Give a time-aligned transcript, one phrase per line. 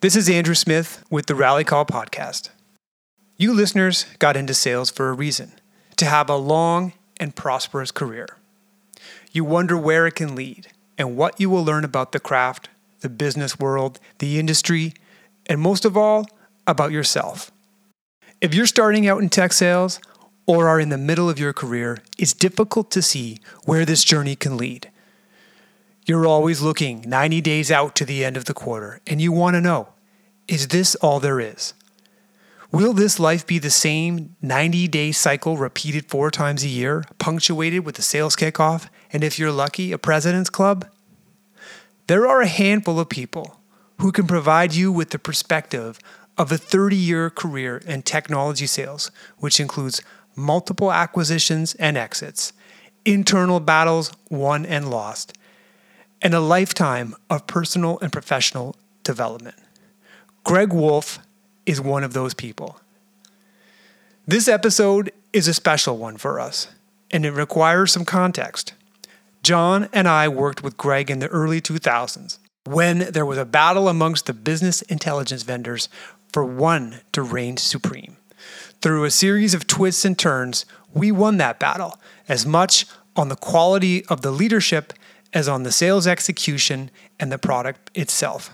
[0.00, 2.50] This is Andrew Smith with the Rally Call Podcast.
[3.36, 5.54] You listeners got into sales for a reason
[5.96, 8.28] to have a long and prosperous career.
[9.32, 12.68] You wonder where it can lead and what you will learn about the craft,
[13.00, 14.94] the business world, the industry,
[15.46, 16.28] and most of all,
[16.64, 17.50] about yourself.
[18.40, 19.98] If you're starting out in tech sales
[20.46, 24.36] or are in the middle of your career, it's difficult to see where this journey
[24.36, 24.92] can lead.
[26.08, 29.56] You're always looking 90 days out to the end of the quarter, and you want
[29.56, 29.90] to know
[30.48, 31.74] is this all there is?
[32.72, 37.84] Will this life be the same 90 day cycle repeated four times a year, punctuated
[37.84, 40.86] with a sales kickoff, and if you're lucky, a president's club?
[42.06, 43.60] There are a handful of people
[44.00, 45.98] who can provide you with the perspective
[46.38, 50.00] of a 30 year career in technology sales, which includes
[50.34, 52.54] multiple acquisitions and exits,
[53.04, 55.34] internal battles won and lost,
[56.20, 59.56] and a lifetime of personal and professional development.
[60.44, 61.18] Greg Wolfe
[61.66, 62.80] is one of those people.
[64.26, 66.68] This episode is a special one for us,
[67.10, 68.74] and it requires some context.
[69.42, 73.88] Jon and I worked with Greg in the early 2000s when there was a battle
[73.88, 75.88] amongst the business intelligence vendors
[76.32, 78.16] for one to reign supreme.
[78.82, 83.36] Through a series of twists and turns, we won that battle, as much on the
[83.36, 84.92] quality of the leadership
[85.32, 88.50] as on the sales execution and the product itself.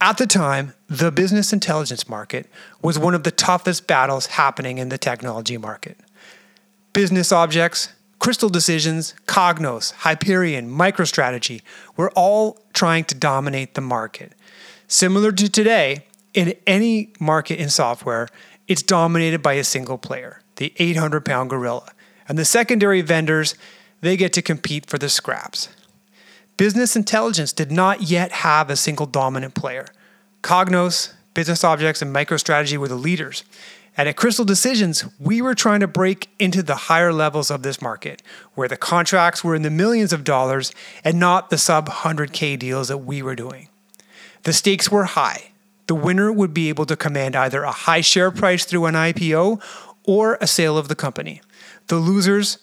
[0.00, 2.46] At the time, the business intelligence market
[2.82, 5.98] was one of the toughest battles happening in the technology market.
[6.92, 11.62] Business objects, Crystal Decisions, Cognos, Hyperion, MicroStrategy
[11.96, 14.32] were all trying to dominate the market.
[14.88, 18.28] Similar to today, in any market in software,
[18.68, 21.92] it's dominated by a single player, the 800 pound gorilla.
[22.28, 23.54] And the secondary vendors,
[24.00, 25.68] they get to compete for the scraps.
[26.56, 29.86] Business intelligence did not yet have a single dominant player.
[30.42, 33.44] Cognos, Business Objects, and MicroStrategy were the leaders.
[33.96, 37.80] And at Crystal Decisions, we were trying to break into the higher levels of this
[37.80, 38.22] market,
[38.54, 42.88] where the contracts were in the millions of dollars and not the sub 100K deals
[42.88, 43.68] that we were doing.
[44.44, 45.50] The stakes were high.
[45.86, 49.62] The winner would be able to command either a high share price through an IPO
[50.04, 51.40] or a sale of the company.
[51.88, 52.58] The losers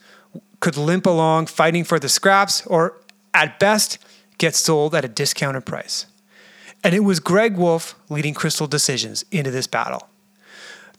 [0.64, 2.98] could limp along fighting for the scraps or
[3.34, 3.98] at best,
[4.38, 6.06] get sold at a discounted price.
[6.86, 10.08] And it was Greg Wolfe leading Crystal Decisions into this battle.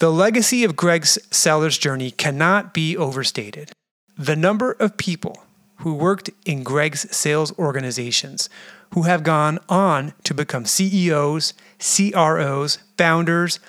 [0.00, 3.72] The legacy of Greg's seller's journey cannot be overstated.
[4.18, 5.42] The number of people
[5.76, 8.50] who worked in Greg's sales organizations
[8.92, 13.60] who have gone on to become CEOs, CROs, founders,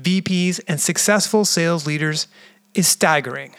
[0.00, 2.26] VPs, and successful sales leaders
[2.72, 3.54] is staggering.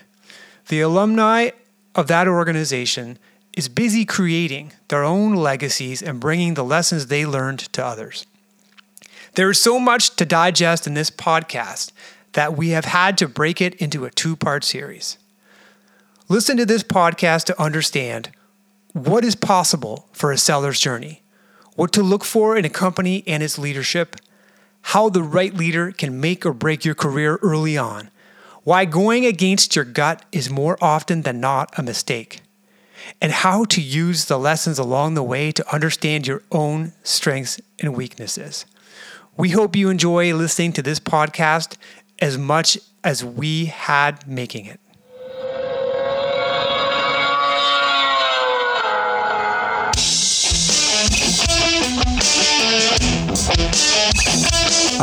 [0.69, 1.51] The alumni
[1.95, 3.17] of that organization
[3.55, 8.25] is busy creating their own legacies and bringing the lessons they learned to others.
[9.35, 11.91] There is so much to digest in this podcast
[12.33, 15.17] that we have had to break it into a two part series.
[16.29, 18.31] Listen to this podcast to understand
[18.93, 21.21] what is possible for a seller's journey,
[21.75, 24.15] what to look for in a company and its leadership,
[24.81, 28.09] how the right leader can make or break your career early on,
[28.63, 32.41] why going against your gut is more often than not a mistake
[33.21, 37.95] and how to use the lessons along the way to understand your own strengths and
[37.95, 38.65] weaknesses.
[39.35, 41.75] We hope you enjoy listening to this podcast
[42.19, 44.79] as much as we had making it.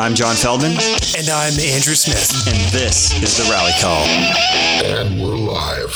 [0.01, 0.73] I'm Jon Feldman.
[1.19, 2.33] And I'm Andrew Smith.
[2.49, 4.03] And this is the Rally Call.
[4.83, 5.95] And we're live.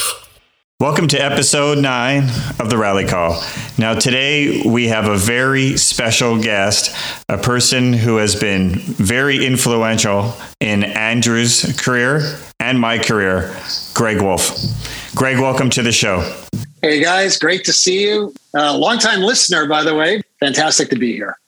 [0.78, 2.25] Welcome to episode nine
[2.60, 3.42] of the Rally Call.
[3.78, 6.94] Now, today we have a very special guest,
[7.31, 13.56] a person who has been very influential in Andrew's career and my career,
[13.94, 14.54] Greg Wolfe.
[15.15, 16.21] Greg, welcome to the show.
[16.82, 18.34] Hey guys, great to see you.
[18.53, 20.21] Uh, longtime listener, by the way.
[20.41, 21.38] Fantastic to be here.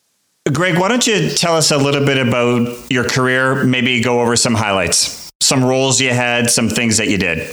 [0.52, 3.64] Greg, why don't you tell us a little bit about your career?
[3.64, 7.52] Maybe go over some highlights, some roles you had, some things that you did.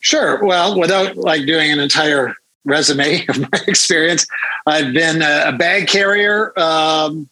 [0.00, 0.42] Sure.
[0.42, 2.34] Well, without like doing an entire
[2.64, 4.26] resume of my experience,
[4.66, 7.28] I've been a, bag carrier um,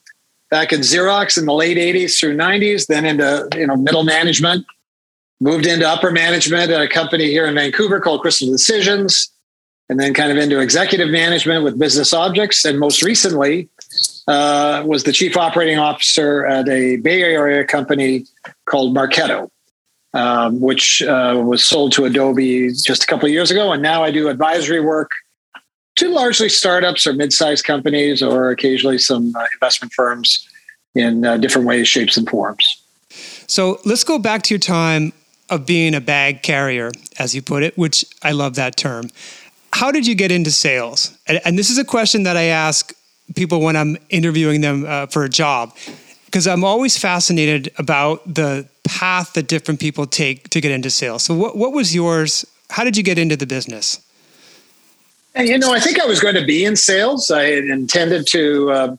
[0.50, 4.66] back in Xerox in the late '80s through '90s, then into you know middle management.
[5.40, 9.30] Moved into upper management at a company here in Vancouver called Crystal Decisions,
[9.88, 13.70] and then kind of into executive management with Business Objects, and most recently
[14.28, 18.26] uh, was the chief operating officer at a Bay Area company
[18.66, 19.50] called Marketo
[20.14, 23.72] um, which uh, was sold to Adobe just a couple of years ago.
[23.72, 25.10] And now I do advisory work
[25.96, 30.46] to largely startups or mid-sized companies or occasionally some uh, investment firms
[30.94, 32.82] in uh, different ways, shapes, and forms.
[33.46, 35.12] So let's go back to your time
[35.50, 39.10] of being a bag carrier, as you put it, which I love that term.
[39.72, 41.16] How did you get into sales?
[41.26, 42.92] And, and this is a question that I ask
[43.34, 45.74] people when I'm interviewing them uh, for a job,
[46.26, 51.22] because I'm always fascinated about the path that different people take to get into sales.
[51.22, 52.44] So, what, what was yours?
[52.70, 54.00] How did you get into the business?
[55.34, 57.30] And, you know, I think I was going to be in sales.
[57.30, 58.96] I intended to uh,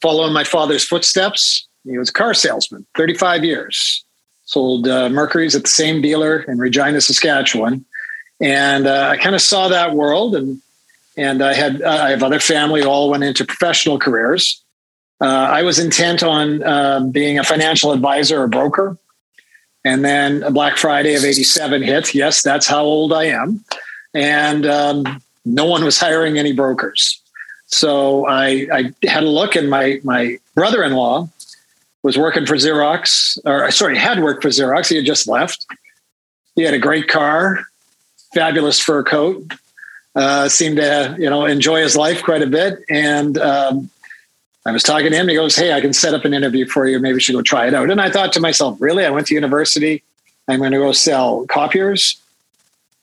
[0.00, 1.66] follow in my father's footsteps.
[1.84, 4.04] He was a car salesman, 35 years.
[4.44, 7.84] Sold uh, Mercury's at the same dealer in Regina, Saskatchewan.
[8.40, 10.60] And uh, I kind of saw that world and
[11.16, 14.62] and I had I have other family all went into professional careers.
[15.20, 18.98] Uh, I was intent on uh, being a financial advisor or broker,
[19.84, 22.14] and then Black Friday of '87 hit.
[22.14, 23.64] Yes, that's how old I am,
[24.14, 27.20] and um, no one was hiring any brokers.
[27.66, 31.28] So I, I had a look, and my my brother-in-law
[32.02, 34.88] was working for Xerox, or sorry, had worked for Xerox.
[34.88, 35.66] He had just left.
[36.56, 37.64] He had a great car,
[38.34, 39.52] fabulous fur coat,
[40.14, 42.78] uh, seemed to you know enjoy his life quite a bit.
[42.88, 43.90] And um,
[44.66, 45.28] I was talking to him.
[45.28, 46.98] He goes, "Hey, I can set up an interview for you.
[46.98, 49.04] Maybe you should go try it out." And I thought to myself, "Really?
[49.04, 50.02] I went to university.
[50.48, 52.18] I'm going to go sell copiers."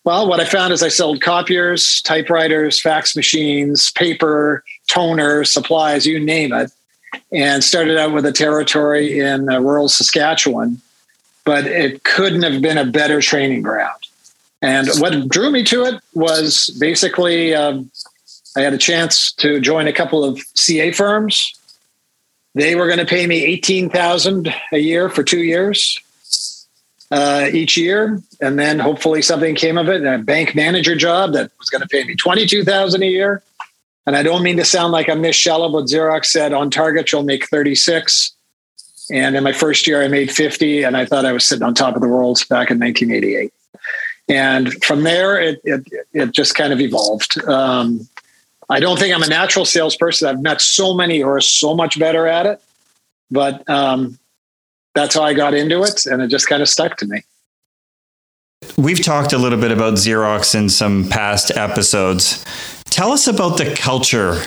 [0.05, 6.19] Well, what I found is I sold copiers, typewriters, fax machines, paper, toner, supplies, you
[6.19, 6.71] name it,
[7.33, 10.81] and started out with a territory in uh, rural Saskatchewan.
[11.43, 14.08] But it couldn't have been a better training ground.
[14.61, 17.89] And what drew me to it was basically um,
[18.57, 21.53] I had a chance to join a couple of CA firms.
[22.55, 25.97] They were going to pay me eighteen thousand a year for two years
[27.11, 29.97] uh, each year, and then hopefully something came of it.
[29.97, 33.07] And A bank manager job that was going to pay me twenty two thousand a
[33.07, 33.41] year.
[34.05, 37.11] And I don't mean to sound like I'm Miss Shallow, but Xerox said on target
[37.11, 38.33] you'll make thirty six.
[39.11, 41.75] And in my first year, I made fifty, and I thought I was sitting on
[41.75, 43.53] top of the world back in 1988
[44.29, 47.43] and from there it it, it just kind of evolved.
[47.45, 48.07] Um,
[48.69, 50.29] I don't think I'm a natural salesperson.
[50.29, 52.61] I've met so many who are so much better at it,
[53.31, 54.19] but um,
[54.93, 57.23] that's how I got into it, and it just kind of stuck to me.
[58.77, 62.45] We've talked a little bit about Xerox in some past episodes.
[62.85, 64.41] Tell us about the culture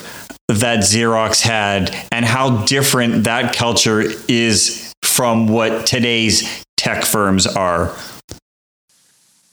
[0.49, 7.97] that Xerox had and how different that culture is from what today's tech firms are.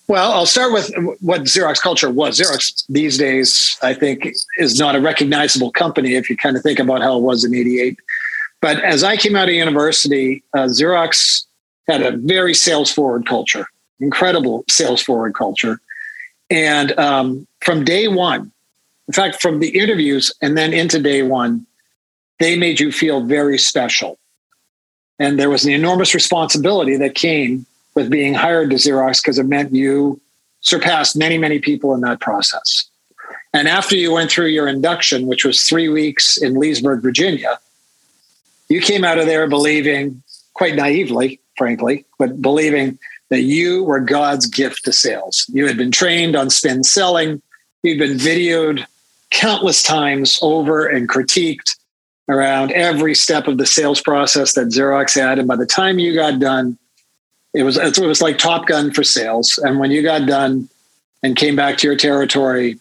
[0.09, 0.91] Well, I'll start with
[1.21, 2.39] what Xerox culture was.
[2.39, 6.79] Xerox these days, I think, is not a recognizable company if you kind of think
[6.79, 7.95] about how it was in 88.
[8.59, 11.45] But as I came out of university, uh, Xerox
[11.87, 13.67] had a very sales forward culture,
[13.99, 15.79] incredible sales forward culture.
[16.49, 18.51] And um, from day one,
[19.07, 21.67] in fact, from the interviews and then into day one,
[22.39, 24.17] they made you feel very special.
[25.19, 27.67] And there was an enormous responsibility that came
[27.99, 30.21] with being hired to Xerox because it meant you
[30.61, 32.89] surpassed many, many people in that process.
[33.53, 37.59] And after you went through your induction, which was three weeks in Leesburg, Virginia,
[38.69, 40.23] you came out of there believing,
[40.53, 42.97] quite naively, frankly, but believing
[43.29, 45.45] that you were God's gift to sales.
[45.51, 47.41] You had been trained on spin selling,
[47.83, 48.85] you'd been videoed
[49.29, 51.75] countless times over and critiqued
[52.29, 55.37] around every step of the sales process that Xerox had.
[55.37, 56.77] And by the time you got done,
[57.53, 59.59] it was it was like Top Gun for sales.
[59.63, 60.69] And when you got done
[61.23, 62.79] and came back to your territory,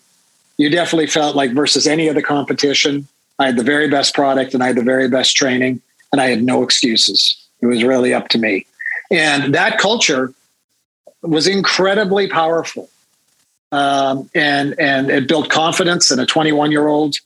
[0.59, 3.09] you definitely felt like versus any of the competition,
[3.39, 5.81] I had the very best product and I had the very best training,
[6.13, 7.37] and I had no excuses.
[7.61, 8.67] It was really up to me,
[9.11, 10.33] and that culture
[11.23, 12.91] was incredibly powerful,
[13.73, 17.17] um, and and it built confidence in a 21 year old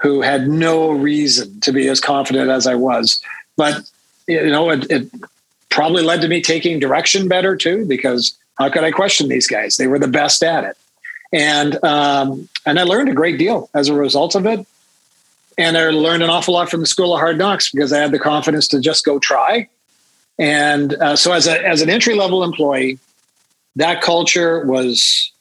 [0.00, 3.22] who had no reason to be as confident as I was,
[3.56, 3.88] but
[4.26, 5.10] you know it, it
[5.72, 9.76] probably led to me taking direction better too, because how could I question these guys?
[9.76, 10.76] They were the best at it.
[11.32, 14.66] And um, and I learned a great deal as a result of it.
[15.58, 18.12] And I learned an awful lot from the School of Hard Knocks because I had
[18.12, 19.68] the confidence to just go try.
[20.38, 22.98] And uh, so, as a as an entry level employee,
[23.76, 25.32] that culture was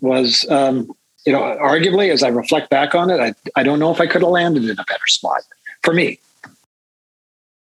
[0.00, 0.92] was um,
[1.26, 4.06] you know arguably as I reflect back on it, I I don't know if I
[4.06, 5.42] could have landed in a better spot
[5.82, 6.18] for me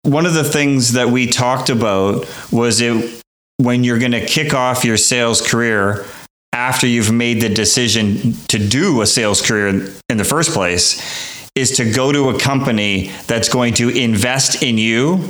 [0.08, 3.22] one of the things that we talked about was it
[3.58, 6.06] when you're going to kick off your sales career
[6.54, 9.68] after you've made the decision to do a sales career
[10.08, 14.78] in the first place is to go to a company that's going to invest in
[14.78, 15.30] you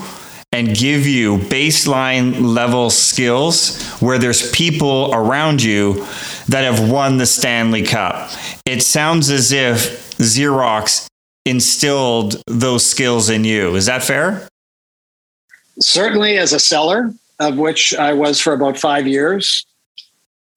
[0.51, 6.05] and give you baseline level skills where there's people around you
[6.50, 8.29] that have won the Stanley Cup.
[8.65, 11.07] It sounds as if Xerox
[11.46, 13.75] instilled those skills in you.
[13.75, 14.48] Is that fair?
[15.79, 19.65] Certainly, as a seller, of which I was for about five years,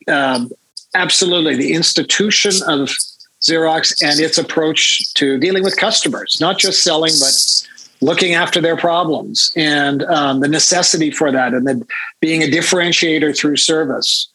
[0.09, 0.51] um,
[0.95, 2.91] absolutely the institution of
[3.43, 7.69] Xerox and its approach to dealing with customers, not just selling, but
[8.01, 11.87] looking after their problems and um, the necessity for that, and then
[12.21, 14.29] being a differentiator through service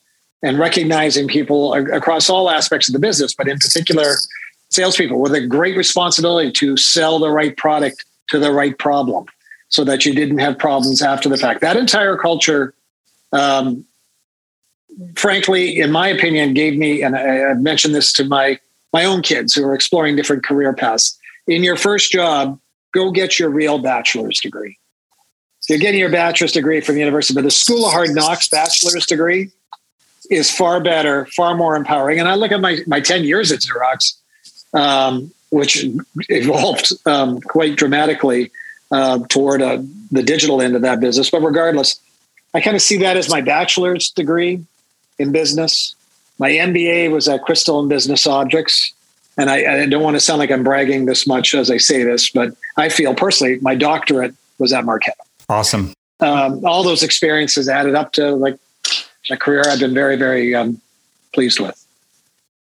[0.43, 4.15] and recognizing people across all aspects of the business, but in particular,
[4.69, 9.25] salespeople with a great responsibility to sell the right product to the right problem
[9.75, 11.61] so that you didn't have problems after the fact.
[11.61, 12.73] That entire culture,
[13.33, 13.85] um,
[15.15, 18.59] frankly, in my opinion, gave me, and I, I've mentioned this to my
[18.93, 21.19] my own kids who are exploring different career paths.
[21.47, 22.57] In your first job,
[22.93, 24.77] go get your real bachelor's degree.
[25.59, 28.47] So you're getting your bachelor's degree from the university, but the School of Hard Knocks
[28.47, 29.51] bachelor's degree
[30.29, 32.19] is far better, far more empowering.
[32.19, 34.13] And I look at my, my 10 years at Xerox,
[34.73, 35.85] um, which
[36.29, 38.49] evolved um, quite dramatically
[38.91, 41.29] uh, toward uh, the digital end of that business.
[41.29, 41.99] But regardless,
[42.53, 44.63] I kind of see that as my bachelor's degree
[45.19, 45.95] in business.
[46.37, 48.93] My MBA was at Crystal and Business Objects.
[49.37, 52.03] And I, I, don't want to sound like I'm bragging this much as I say
[52.03, 55.11] this, but I feel personally my doctorate was at Marketo.
[55.49, 55.93] Awesome.
[56.21, 58.57] Um, all those experiences added up to like
[59.29, 60.81] a career I've been very, very um,
[61.33, 61.85] pleased with.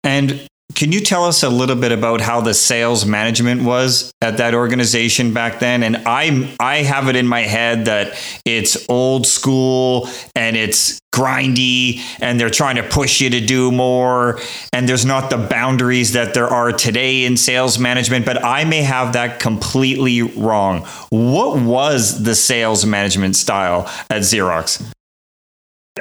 [0.05, 0.47] And
[0.81, 4.55] can you tell us a little bit about how the sales management was at that
[4.55, 5.83] organization back then?
[5.83, 12.01] And I I have it in my head that it's old school and it's grindy
[12.23, 14.41] and they're trying to push you to do more
[14.73, 18.81] and there's not the boundaries that there are today in sales management, but I may
[18.81, 20.87] have that completely wrong.
[21.11, 24.83] What was the sales management style at Xerox?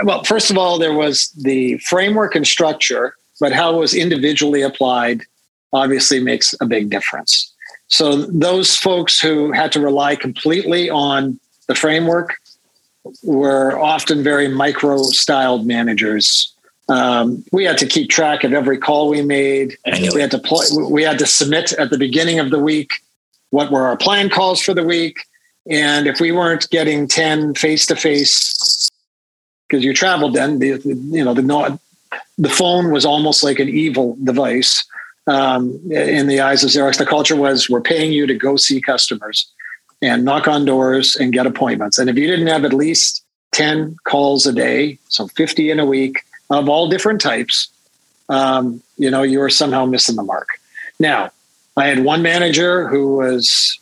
[0.06, 4.62] Well, first of all, there was the framework and structure but how it was individually
[4.62, 5.22] applied
[5.74, 7.53] obviously makes a big difference.
[7.88, 12.36] So those folks who had to rely completely on the framework
[13.24, 16.53] were often very micro styled managers.
[16.89, 19.77] Um, we had to keep track of every call we made.
[19.86, 22.91] We had to pl- we had to submit at the beginning of the week
[23.51, 25.17] what were our plan calls for the week,
[25.69, 28.89] and if we weren't getting ten face to face
[29.67, 31.43] because you traveled then, the, you know the
[32.38, 34.86] the phone was almost like an evil device
[35.28, 36.98] um, in the eyes of Xerox.
[36.98, 39.50] The culture was we're paying you to go see customers
[40.01, 41.98] and knock on doors and get appointments.
[41.98, 45.86] And if you didn't have at least 10 calls a day, so 50 in a
[45.86, 47.70] week of all different types,
[48.30, 50.48] um, you know, you were somehow missing the mark.
[51.00, 51.32] Now,
[51.75, 53.80] I had one manager who was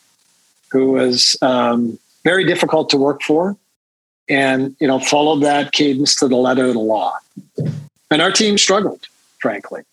[0.71, 3.55] who was um, very difficult to work for,
[4.27, 7.17] and you know, followed that cadence to the letter of the law
[8.11, 9.07] and our team struggled,
[9.39, 9.83] frankly.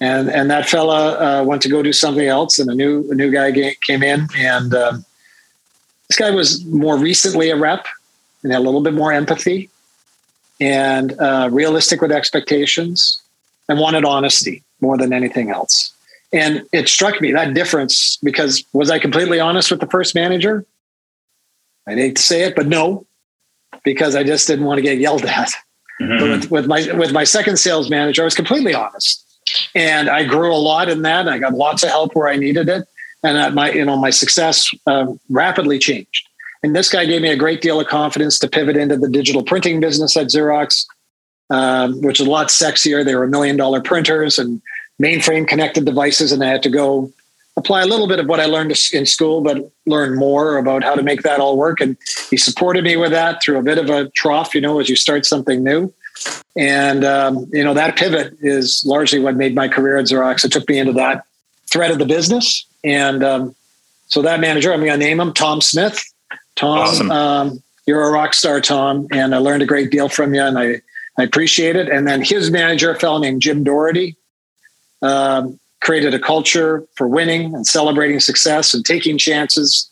[0.00, 3.14] And and that fella uh, went to go do something else, and a new a
[3.14, 5.04] new guy came in, and um,
[6.08, 7.86] this guy was more recently a rep
[8.42, 9.70] and had a little bit more empathy
[10.60, 13.20] and uh, realistic with expectations,
[13.68, 15.92] and wanted honesty more than anything else.
[16.32, 20.64] And it struck me that difference because was I completely honest with the first manager?
[21.86, 23.06] I'd hate to say it, but no,
[23.84, 25.50] because I just didn't want to get yelled at.
[26.02, 26.30] Mm-hmm.
[26.30, 29.24] With, with, my with my second sales manager, I was completely honest,
[29.74, 31.28] and I grew a lot in that.
[31.28, 32.86] I got lots of help where I needed it,
[33.22, 36.28] and my you know my success um, rapidly changed.
[36.62, 39.42] And this guy gave me a great deal of confidence to pivot into the digital
[39.42, 40.86] printing business at Xerox,
[41.50, 43.04] um, which is a lot sexier.
[43.04, 44.62] They were million dollar printers and
[45.00, 47.12] mainframe connected devices, and I had to go
[47.56, 50.94] apply a little bit of what I learned in school, but learn more about how
[50.94, 51.80] to make that all work.
[51.80, 51.96] And
[52.30, 54.96] he supported me with that through a bit of a trough, you know, as you
[54.96, 55.92] start something new.
[56.56, 60.44] And, um, you know, that pivot is largely what made my career at Xerox.
[60.44, 61.24] It took me into that
[61.66, 62.66] thread of the business.
[62.84, 63.54] And um,
[64.08, 66.02] so that manager, I'm going to name him Tom Smith.
[66.56, 67.10] Tom, awesome.
[67.10, 69.08] um, you're a rock star, Tom.
[69.10, 70.80] And I learned a great deal from you and I,
[71.18, 71.88] I appreciate it.
[71.88, 74.16] And then his manager, a fellow named Jim Doherty,
[75.02, 79.90] um, created a culture for winning and celebrating success and taking chances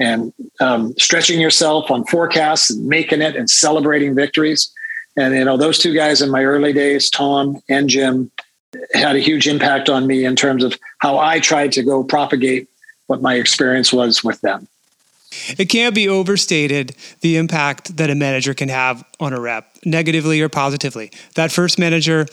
[0.00, 4.72] and um, stretching yourself on forecasts and making it and celebrating victories.
[5.16, 8.30] And you know, those two guys in my early days, Tom and Jim,
[8.92, 12.68] had a huge impact on me in terms of how I tried to go propagate
[13.06, 14.66] what my experience was with them.
[15.58, 20.40] It can't be overstated the impact that a manager can have on a rep, negatively
[20.40, 21.10] or positively.
[21.34, 22.26] That first manager,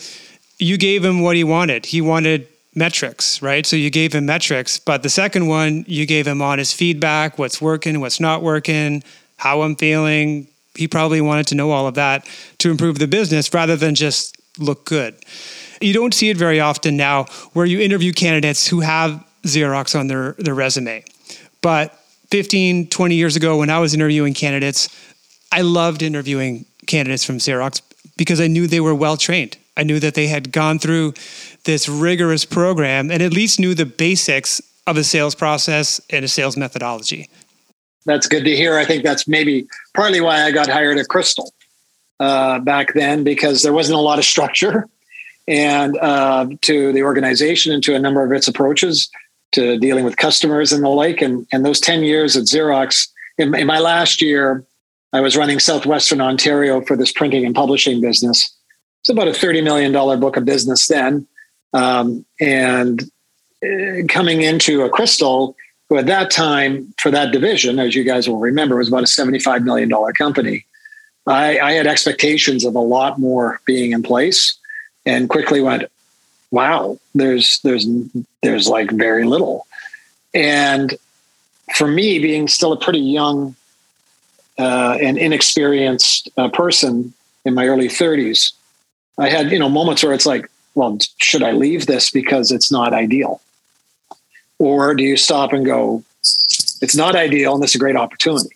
[0.58, 1.86] you gave him what he wanted.
[1.86, 3.66] He wanted metrics, right?
[3.66, 7.60] So you gave him metrics, but the second one, you gave him honest feedback, what's
[7.60, 9.02] working, what's not working,
[9.36, 10.48] how I'm feeling.
[10.74, 12.26] He probably wanted to know all of that
[12.58, 15.14] to improve the business rather than just look good.
[15.80, 20.06] You don't see it very often now where you interview candidates who have Xerox on
[20.06, 21.04] their, their resume.
[21.60, 21.98] But
[22.30, 24.88] 15, 20 years ago, when I was interviewing candidates,
[25.50, 27.82] I loved interviewing candidates from Xerox
[28.16, 29.56] because I knew they were well trained.
[29.76, 31.14] I knew that they had gone through
[31.64, 36.28] this rigorous program and at least knew the basics of a sales process and a
[36.28, 37.28] sales methodology.
[38.04, 38.78] That's good to hear.
[38.78, 41.52] I think that's maybe partly why I got hired at Crystal
[42.18, 44.88] uh, back then because there wasn't a lot of structure
[45.46, 49.08] and uh, to the organization and to a number of its approaches
[49.52, 51.20] to dealing with customers and the like.
[51.20, 54.64] And, and those 10 years at Xerox, in, in my last year,
[55.12, 58.52] I was running Southwestern Ontario for this printing and publishing business.
[59.00, 61.26] It's about a $30 million book of business then.
[61.72, 63.02] Um, and
[63.64, 65.56] uh, coming into a Crystal,
[65.88, 69.06] who at that time for that division, as you guys will remember, was about a
[69.06, 70.64] $75 million company.
[71.26, 74.58] I, I had expectations of a lot more being in place
[75.06, 75.84] and quickly went,
[76.50, 77.86] wow, there's, there's,
[78.42, 79.66] there's like very little.
[80.34, 80.94] And
[81.74, 83.54] for me, being still a pretty young
[84.58, 87.12] uh, and inexperienced uh, person
[87.44, 88.52] in my early 30s,
[89.18, 92.72] I had you know moments where it's like, well, should I leave this because it's
[92.72, 93.40] not ideal,
[94.58, 98.54] or do you stop and go, it's not ideal and is a great opportunity,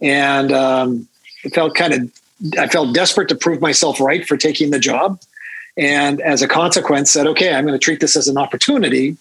[0.00, 1.08] and um,
[1.44, 2.12] it felt kind of
[2.58, 5.20] I felt desperate to prove myself right for taking the job,
[5.76, 9.16] and as a consequence, said, okay, I'm going to treat this as an opportunity,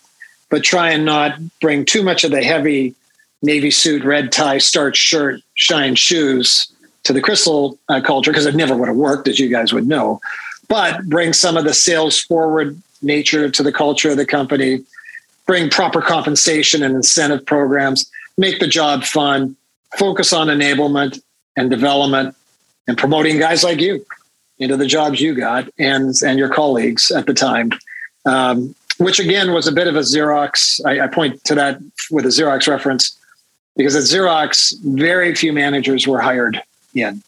[0.49, 2.95] but try and not bring too much of the heavy
[3.41, 6.71] navy suit, red tie, starched shirt, shine shoes
[7.03, 9.87] to the crystal uh, culture because it never would have worked, as you guys would
[9.87, 10.19] know.
[10.67, 14.83] But bring some of the sales forward nature to the culture of the company,
[15.45, 19.55] bring proper compensation and incentive programs, make the job fun,
[19.97, 21.21] focus on enablement
[21.55, 22.35] and development,
[22.87, 24.05] and promoting guys like you
[24.59, 27.71] into the jobs you got and and your colleagues at the time.
[28.25, 30.79] Um, which again was a bit of a Xerox.
[30.85, 31.79] I, I point to that
[32.09, 33.17] with a Xerox reference
[33.75, 36.61] because at Xerox, very few managers were hired
[36.93, 37.21] in.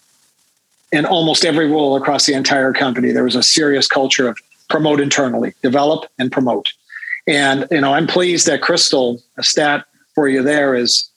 [0.91, 4.37] In almost every role across the entire company, there was a serious culture of
[4.69, 6.71] promote internally, develop and promote.
[7.27, 11.09] And you know, I'm pleased that Crystal, a stat for you there is,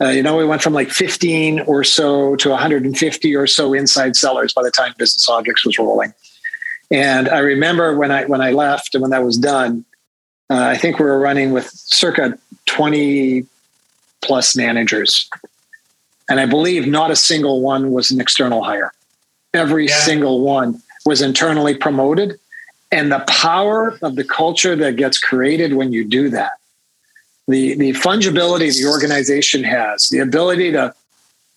[0.00, 4.16] uh, you know, we went from like 15 or so to 150 or so inside
[4.16, 6.12] sellers by the time Business Objects was rolling.
[6.90, 9.84] And I remember when I when I left and when that was done,
[10.50, 13.46] uh, I think we were running with circa 20
[14.20, 15.28] plus managers.
[16.30, 18.92] And I believe not a single one was an external hire.
[19.52, 19.96] Every yeah.
[19.96, 22.38] single one was internally promoted.
[22.92, 26.52] And the power of the culture that gets created when you do that,
[27.48, 30.94] the, the fungibility the organization has, the ability to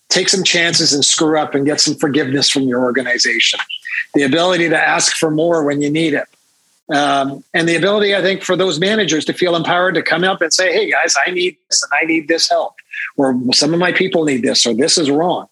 [0.08, 3.60] take some chances and screw up and get some forgiveness from your organization,
[4.14, 6.28] the ability to ask for more when you need it,
[6.92, 10.42] um, and the ability, I think, for those managers to feel empowered to come up
[10.42, 12.74] and say, "Hey, guys, I need this, and I need this help,
[13.16, 15.48] or some of my people need this, or this is wrong."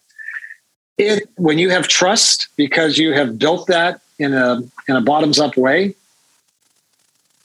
[0.98, 5.38] It when you have trust because you have built that in a in a bottoms
[5.38, 5.94] up way,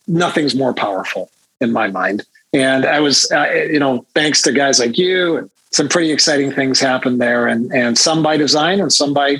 [0.05, 1.29] nothing's more powerful
[1.61, 2.25] in my mind.
[2.53, 6.79] And I was, uh, you know, thanks to guys like you, some pretty exciting things
[6.81, 9.37] happened there, and and some by design and some by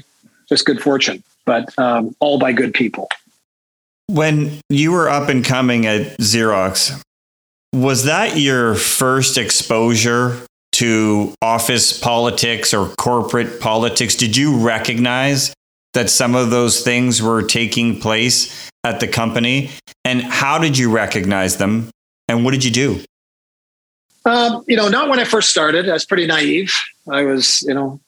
[0.47, 3.10] just good fortune, but um, all by good people.
[4.08, 7.02] When you were up and coming at Xerox,
[7.74, 10.38] was that your first exposure
[10.74, 14.15] to office politics or corporate politics?
[14.15, 15.54] Did you recognize
[15.93, 19.72] that some of those things were taking place at the company?
[20.06, 21.89] And how did you recognize them?
[22.30, 23.04] And what did you do?
[24.24, 25.89] Um, you know, not when I first started.
[25.89, 26.74] I was pretty naive.
[27.10, 28.00] I was, you know,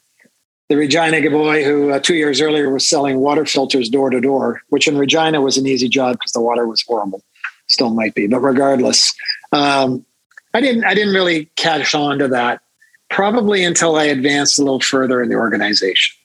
[0.70, 4.62] the Regina boy who uh, two years earlier was selling water filters door to door,
[4.70, 7.24] which in Regina was an easy job because the water was horrible.
[7.68, 9.14] Still might be, but regardless,
[9.52, 10.06] um,
[10.54, 10.86] I didn't.
[10.86, 12.62] I didn't really catch on to that
[13.10, 16.16] probably until I advanced a little further in the organization,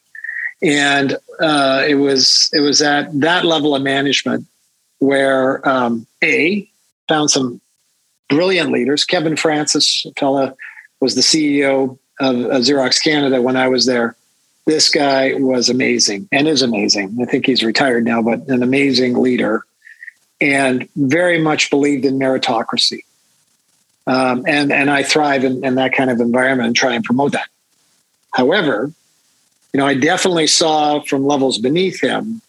[0.63, 4.47] and uh, it was it was at that level of management
[5.01, 6.67] where um, a
[7.09, 7.61] found some
[8.31, 9.05] brilliant leaders.
[9.05, 10.55] Kevin Francis, fella,
[11.01, 14.17] was the CEO of, of Xerox Canada when I was there
[14.67, 17.19] this guy was amazing and is amazing.
[17.21, 19.65] I think he's retired now, but an amazing leader
[20.41, 23.05] and very much believed in meritocracy.
[24.07, 27.33] Um, and, and I thrive in, in that kind of environment and try and promote
[27.33, 27.49] that.
[28.33, 28.91] However,
[29.73, 32.41] you know, I definitely saw from levels beneath him,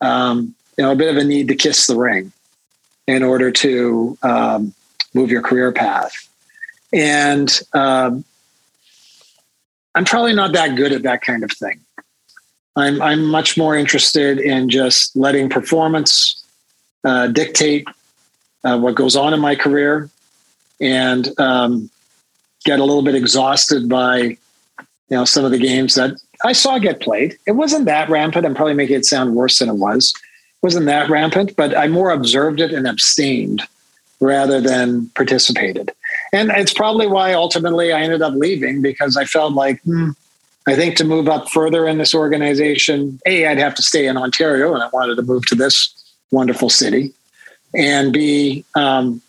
[0.00, 2.32] um, you know, a bit of a need to kiss the ring
[3.06, 4.74] in order to um,
[5.14, 6.28] move your career path.
[6.92, 8.24] And um,
[9.96, 11.80] I'm probably not that good at that kind of thing.
[12.76, 16.44] I'm I'm much more interested in just letting performance
[17.02, 17.88] uh, dictate
[18.62, 20.10] uh, what goes on in my career
[20.80, 21.90] and um,
[22.64, 24.36] get a little bit exhausted by you
[25.10, 27.38] know some of the games that I saw get played.
[27.46, 28.44] It wasn't that rampant.
[28.44, 30.12] I'm probably making it sound worse than it was.
[30.14, 33.62] It wasn't that rampant, but I more observed it and abstained
[34.20, 35.92] rather than participated.
[36.36, 40.10] And it's probably why ultimately I ended up leaving because I felt like, hmm,
[40.66, 44.18] I think to move up further in this organization, A, I'd have to stay in
[44.18, 45.94] Ontario and I wanted to move to this
[46.30, 47.14] wonderful city.
[47.74, 49.22] And B, um,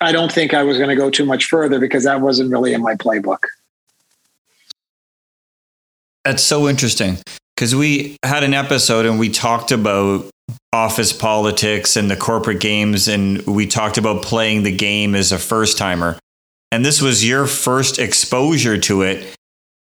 [0.00, 2.74] I don't think I was going to go too much further because that wasn't really
[2.74, 3.40] in my playbook.
[6.24, 7.18] That's so interesting
[7.56, 10.30] because we had an episode and we talked about
[10.74, 15.38] office politics and the corporate games, and we talked about playing the game as a
[15.38, 16.18] first timer.
[16.72, 19.36] And this was your first exposure to it.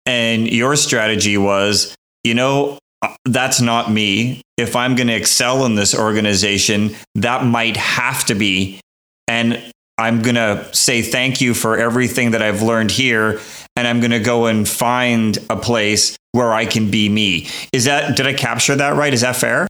[0.07, 4.41] And your strategy was, you know, uh, that's not me.
[4.57, 8.81] If I'm going to excel in this organization, that might have to be.
[9.27, 9.61] And
[9.99, 13.39] I'm going to say thank you for everything that I've learned here.
[13.75, 17.47] And I'm going to go and find a place where I can be me.
[17.71, 19.13] Is that, did I capture that right?
[19.13, 19.67] Is that fair?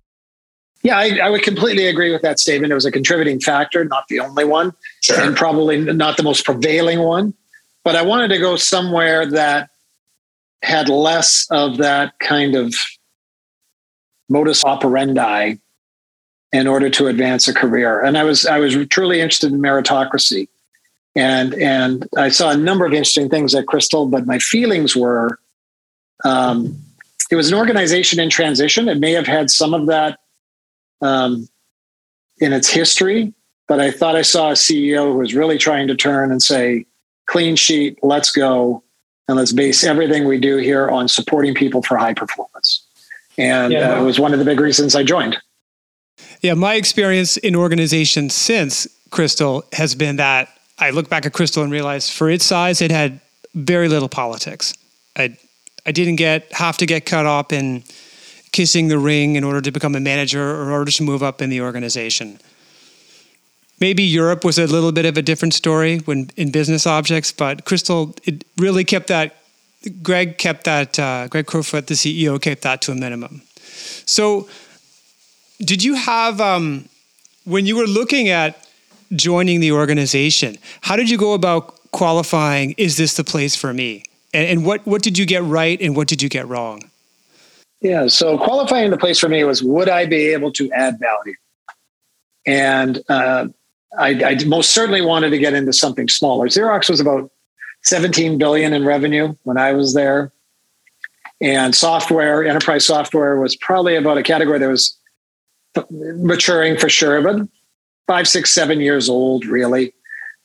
[0.81, 2.71] Yeah, I, I, would completely agree with that statement.
[2.71, 5.19] It was a contributing factor, not the only one, sure.
[5.19, 7.33] and probably not the most prevailing one.
[7.83, 9.69] But I wanted to go somewhere that
[10.61, 12.73] had less of that kind of
[14.29, 15.55] modus operandi
[16.51, 18.01] in order to advance a career.
[18.01, 20.47] And I was I was truly interested in meritocracy.
[21.15, 25.39] And and I saw a number of interesting things at Crystal, but my feelings were
[26.23, 26.77] um,
[27.31, 28.89] it was an organization in transition.
[28.89, 30.19] It may have had some of that
[31.01, 31.47] um,
[32.39, 33.33] in its history,
[33.67, 36.85] but I thought I saw a CEO who was really trying to turn and say,
[37.27, 38.83] clean sheet, let's go.
[39.27, 42.83] And let's base everything we do here on supporting people for high performance.
[43.37, 43.93] And yeah.
[43.93, 45.37] uh, it was one of the big reasons I joined.
[46.41, 51.61] Yeah, my experience in organizations since Crystal has been that I look back at Crystal
[51.61, 53.19] and realize for its size, it had
[53.53, 54.73] very little politics.
[55.15, 55.37] I
[55.85, 57.83] I didn't get have to get cut up in
[58.51, 61.41] kissing the ring in order to become a manager or in order to move up
[61.41, 62.39] in the organization.
[63.79, 67.65] Maybe Europe was a little bit of a different story when in business objects, but
[67.65, 69.37] Crystal it really kept that.
[70.03, 70.99] Greg kept that.
[70.99, 73.41] Uh, Greg Kerfoot, the CEO, kept that to a minimum.
[74.05, 74.49] So,
[75.61, 76.89] did you have um,
[77.45, 78.67] when you were looking at
[79.13, 80.57] joining the organization?
[80.81, 82.75] How did you go about qualifying?
[82.77, 84.03] Is this the place for me?
[84.33, 86.88] And, and what what did you get right, and what did you get wrong?
[87.81, 88.07] Yeah.
[88.07, 91.35] So qualifying the place for me was would I be able to add value?
[92.45, 93.47] And uh,
[93.97, 96.47] I, I, most certainly wanted to get into something smaller.
[96.47, 97.31] Xerox was about
[97.83, 100.31] 17 billion in revenue when I was there.
[101.41, 104.97] And software, enterprise software was probably about a category that was
[105.89, 107.47] maturing for sure, but
[108.07, 109.93] five, six, seven years old, really.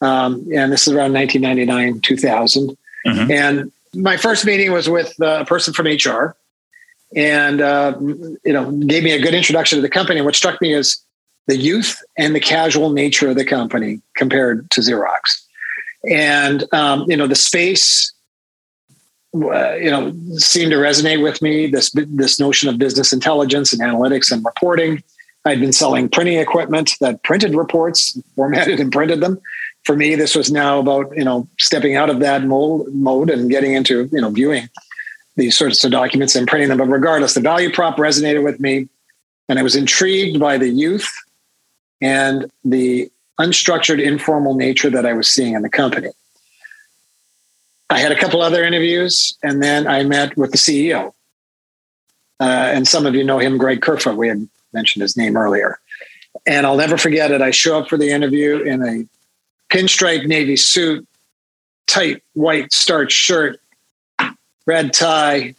[0.00, 2.76] Um, and this is around 1999, 2000.
[3.06, 3.30] Mm-hmm.
[3.30, 6.36] And my first meeting was with a person from HR
[7.14, 10.18] and uh, you know gave me a good introduction to the company.
[10.18, 10.98] And What struck me is
[11.46, 15.42] the youth and the casual nature of the company compared to Xerox,
[16.10, 18.10] and um, you know the space.
[19.34, 21.66] Uh, you know, seemed to resonate with me.
[21.66, 25.02] This this notion of business intelligence and analytics and reporting.
[25.44, 29.40] I'd been selling printing equipment that printed reports, formatted and printed them.
[29.84, 33.50] For me, this was now about you know stepping out of that mold, mode and
[33.50, 34.68] getting into you know viewing
[35.36, 36.78] these sorts of documents and printing them.
[36.78, 38.88] But regardless, the value prop resonated with me.
[39.48, 41.10] And I was intrigued by the youth
[42.00, 46.10] and the unstructured, informal nature that I was seeing in the company.
[47.90, 51.12] I had a couple other interviews, and then I met with the CEO.
[52.40, 54.16] Uh, and some of you know him, Greg Kerfoot.
[54.16, 55.78] We had mentioned his name earlier.
[56.46, 57.40] And I'll never forget it.
[57.40, 59.06] I show up for the interview in a
[59.74, 61.06] pinstripe navy suit,
[61.86, 63.60] tight white starched shirt,
[64.66, 65.54] red tie,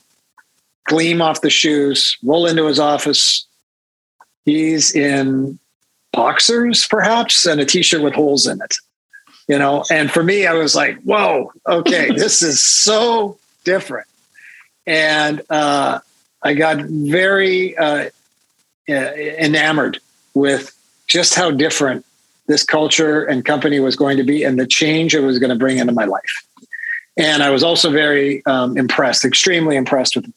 [0.86, 3.46] gleam off the shoes, roll into his office.
[4.46, 5.60] He's in
[6.12, 8.76] boxers, perhaps, and a t-shirt with holes in it.
[9.48, 14.08] You know, and for me, I was like, "Whoa, okay, this is so different."
[14.88, 16.00] And uh,
[16.42, 18.10] I got very uh,
[18.88, 20.00] enamored
[20.34, 20.76] with
[21.08, 22.06] just how different
[22.48, 25.56] this culture and company was going to be, and the change it was going to
[25.56, 26.46] bring into my life.
[27.18, 30.32] And I was also very um, impressed, extremely impressed with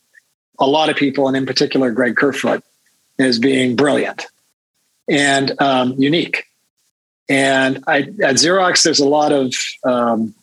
[0.60, 2.62] a lot of people, and in particular, Greg Kerfoot,
[3.18, 4.26] as being brilliant
[5.08, 6.44] and um, unique.
[7.28, 10.34] And I, at Xerox, there's a lot of um,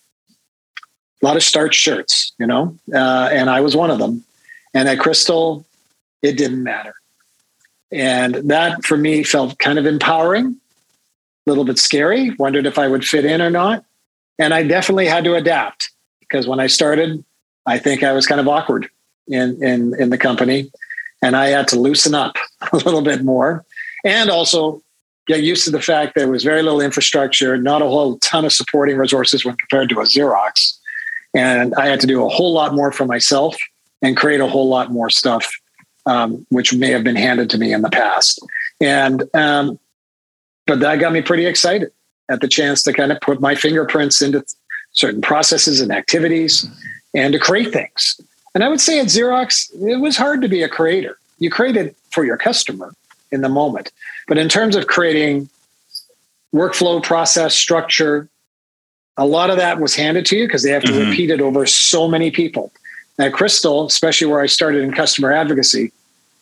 [1.22, 4.24] a lot of starch shirts, you know, uh, and I was one of them.
[4.74, 5.66] And at Crystal,
[6.22, 6.94] it didn't matter.
[7.92, 10.58] And that for me felt kind of empowering
[11.48, 13.86] a little bit scary, wondered if I would fit in or not.
[14.38, 15.92] And I definitely had to adapt
[16.28, 17.24] because when I started,
[17.66, 18.90] I think I was kind of awkward
[19.28, 20.72] in, in, in the company.
[21.22, 22.36] And I had to loosen up
[22.72, 23.66] a little bit more
[24.04, 24.82] and also
[25.28, 28.46] get used to the fact that there was very little infrastructure, not a whole ton
[28.46, 30.78] of supporting resources when compared to a Xerox.
[31.34, 33.58] And I had to do a whole lot more for myself
[34.02, 35.52] and create a whole lot more stuff,
[36.06, 38.40] um, which may have been handed to me in the past.
[38.80, 39.80] And, um,
[40.68, 41.92] but that got me pretty excited
[42.30, 44.44] at the chance to kind of put my fingerprints into
[44.96, 46.68] certain processes and activities
[47.14, 48.20] and to create things.
[48.54, 51.18] And I would say at Xerox, it was hard to be a creator.
[51.40, 52.94] You created for your customer
[53.32, 53.92] in the moment.
[54.28, 55.50] But in terms of creating
[56.54, 58.30] workflow, process, structure,
[59.18, 61.10] a lot of that was handed to you because they have to mm-hmm.
[61.10, 62.72] repeat it over so many people.
[63.20, 65.94] At Crystal, especially where I started in customer advocacy,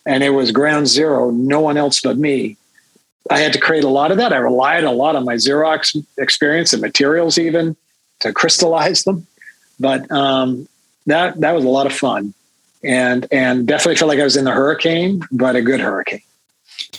[0.06, 2.56] and it was ground zero, no one else but me.
[3.30, 4.32] I had to create a lot of that.
[4.32, 7.76] I relied a lot on my Xerox experience and materials, even
[8.20, 9.26] to crystallize them.
[9.80, 10.68] But um,
[11.06, 12.34] that that was a lot of fun,
[12.82, 16.22] and and definitely felt like I was in the hurricane, but a good hurricane.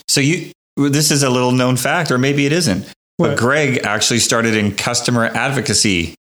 [0.08, 2.86] So you, this is a little known fact, or maybe it isn't.
[3.18, 3.30] What?
[3.30, 6.16] But Greg actually started in customer advocacy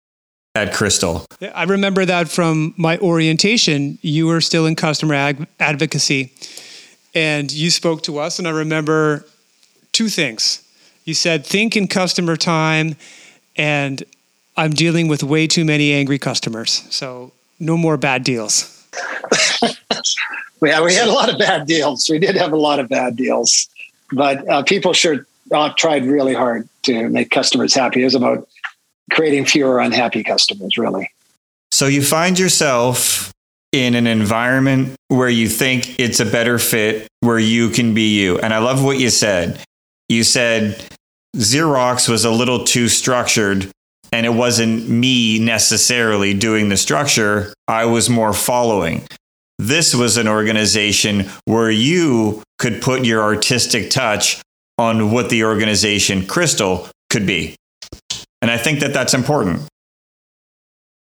[0.55, 1.25] at Crystal.
[1.53, 3.99] I remember that from my orientation.
[4.01, 6.31] You were still in customer ag- advocacy,
[7.13, 8.39] and you spoke to us.
[8.39, 9.25] And I remember
[9.91, 10.61] two things.
[11.03, 12.95] You said, "Think in customer time,"
[13.57, 14.03] and
[14.57, 16.83] I'm dealing with way too many angry customers.
[16.89, 18.87] So no more bad deals.
[20.61, 22.09] yeah, we had a lot of bad deals.
[22.09, 23.67] We did have a lot of bad deals,
[24.11, 28.01] but uh, people sure uh, tried really hard to make customers happy.
[28.01, 28.47] It was about
[29.11, 31.11] creating fewer unhappy customers, really.
[31.71, 33.33] So you find yourself
[33.71, 38.39] in an environment where you think it's a better fit, where you can be you.
[38.39, 39.59] And I love what you said.
[40.07, 40.83] You said
[41.35, 43.69] Xerox was a little too structured
[44.15, 49.05] and it wasn't me necessarily doing the structure, I was more following.
[49.59, 54.41] This was an organization where you could put your artistic touch
[54.77, 57.57] on what the organization Crystal could be.
[58.41, 59.63] And I think that that's important.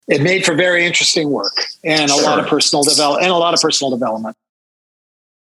[0.07, 2.23] It made for very interesting work and a sure.
[2.23, 4.37] lot of personal develop and a lot of personal development.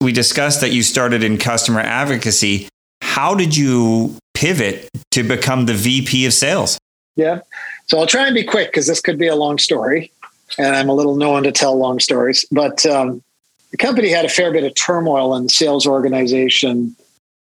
[0.01, 2.67] We discussed that you started in customer advocacy.
[3.03, 6.79] How did you pivot to become the VP of sales?
[7.15, 7.41] Yeah.
[7.87, 10.11] So I'll try and be quick because this could be a long story
[10.57, 12.45] and I'm a little known to tell long stories.
[12.51, 13.23] But um,
[13.71, 16.95] the company had a fair bit of turmoil in the sales organization.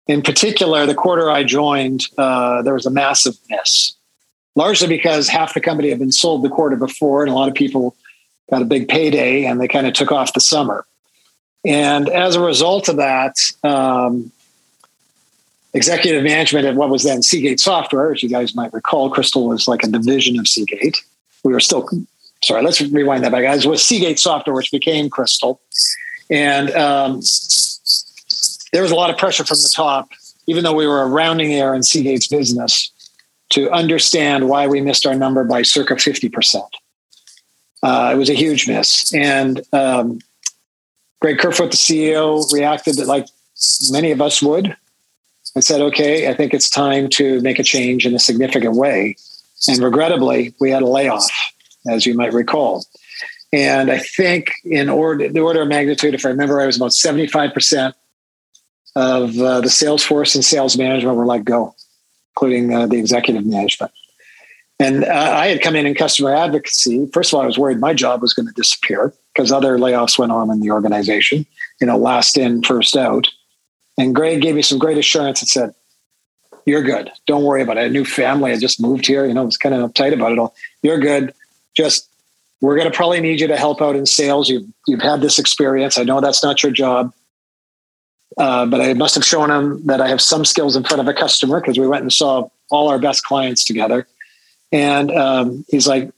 [0.07, 3.95] In particular, the quarter I joined, uh, there was a massive miss,
[4.57, 7.55] largely because half the company had been sold the quarter before, and a lot of
[7.55, 7.97] people
[8.51, 10.85] got a big payday and they kind of took off the summer.
[11.65, 14.33] And as a result of that, um,
[15.75, 19.67] executive management at what was then Seagate Software, as you guys might recall, Crystal was
[19.67, 21.03] like a division of Seagate.
[21.45, 21.89] We were still
[22.45, 23.43] sorry, let's rewind that back.
[23.43, 25.61] Guys, was Seagate Software, which became Crystal.
[26.31, 27.21] And um,
[28.73, 30.11] there was a lot of pressure from the top,
[30.47, 32.91] even though we were a rounding error in Seagate's business,
[33.51, 36.63] to understand why we missed our number by circa 50%.
[37.83, 39.13] Uh, it was a huge miss.
[39.13, 40.21] And um,
[41.21, 43.27] Greg Kerfoot, the CEO, reacted that like
[43.91, 44.75] many of us would
[45.55, 49.17] and said, okay, I think it's time to make a change in a significant way.
[49.69, 51.31] And regrettably, we had a layoff
[51.89, 52.85] as you might recall.
[53.53, 56.93] And I think in order the order of magnitude, if I remember, I was about
[56.93, 57.93] 75%
[58.97, 61.75] of uh, the sales force and sales management were let go,
[62.35, 63.93] including uh, the executive management.
[64.79, 67.07] And uh, I had come in in customer advocacy.
[67.13, 70.19] First of all, I was worried my job was going to disappear because other layoffs
[70.19, 71.47] went on in the organization,
[71.81, 73.29] you know, last in, first out.
[73.99, 75.75] And Greg gave me some great assurance and said,
[76.67, 77.11] You're good.
[77.27, 77.87] Don't worry about it.
[77.87, 78.53] A new family.
[78.53, 79.27] I just moved here.
[79.27, 80.55] You know, I was kind of uptight about it all.
[80.83, 81.35] You're good
[81.75, 82.09] just
[82.61, 84.49] we're going to probably need you to help out in sales.
[84.49, 85.99] You've, you've had this experience.
[85.99, 87.13] I know that's not your job,
[88.39, 91.09] uh, but I must have shown him that I have some skills in front of
[91.09, 94.07] a customer because we went and saw all our best clients together.
[94.71, 96.13] And um, he's like,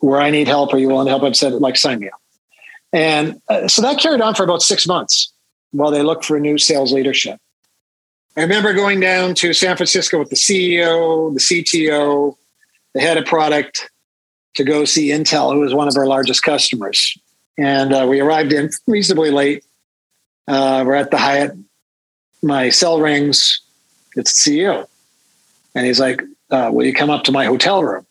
[0.00, 1.22] where I need help, are you willing to help?
[1.22, 2.20] I said, like, sign me up.
[2.92, 5.32] And uh, so that carried on for about six months
[5.72, 7.38] while they look for a new sales leadership.
[8.36, 12.36] I remember going down to San Francisco with the CEO, the CTO,
[12.94, 13.90] the head of product,
[14.54, 17.16] to go see Intel, who was one of our largest customers.
[17.58, 19.64] And uh, we arrived in reasonably late.
[20.48, 21.52] Uh, we're at the Hyatt.
[22.42, 23.60] My cell rings.
[24.16, 24.86] It's the CEO.
[25.74, 28.06] And he's like, uh, Will you come up to my hotel room?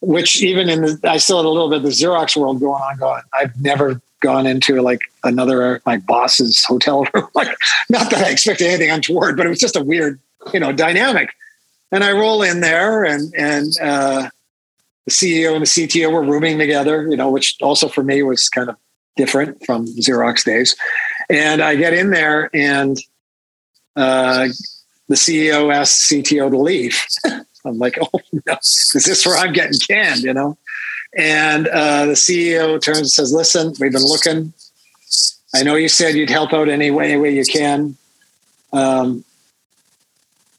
[0.00, 2.80] Which, even in the, I still had a little bit of the Xerox world going
[2.80, 7.28] on, going, I've never gone into like another, my boss's hotel room.
[7.34, 7.48] like,
[7.90, 10.20] not that I expected anything untoward, but it was just a weird,
[10.52, 11.30] you know, dynamic.
[11.92, 14.28] and I roll in there, and and uh,
[15.04, 18.48] the CEO and the CTO were rooming together, you know, which also for me was
[18.48, 18.76] kind of
[19.16, 20.76] different from Xerox days.
[21.30, 22.98] And I get in there, and
[23.96, 24.48] uh,
[25.08, 27.00] the CEO asks CTO to leave.
[27.64, 30.22] I'm like, oh no, is this where I'm getting canned?
[30.22, 30.58] You know.
[31.16, 34.52] And uh, the CEO turns and says, "Listen, we've been looking.
[35.54, 37.96] I know you said you'd help out any way, any way you can.
[38.72, 39.24] Um,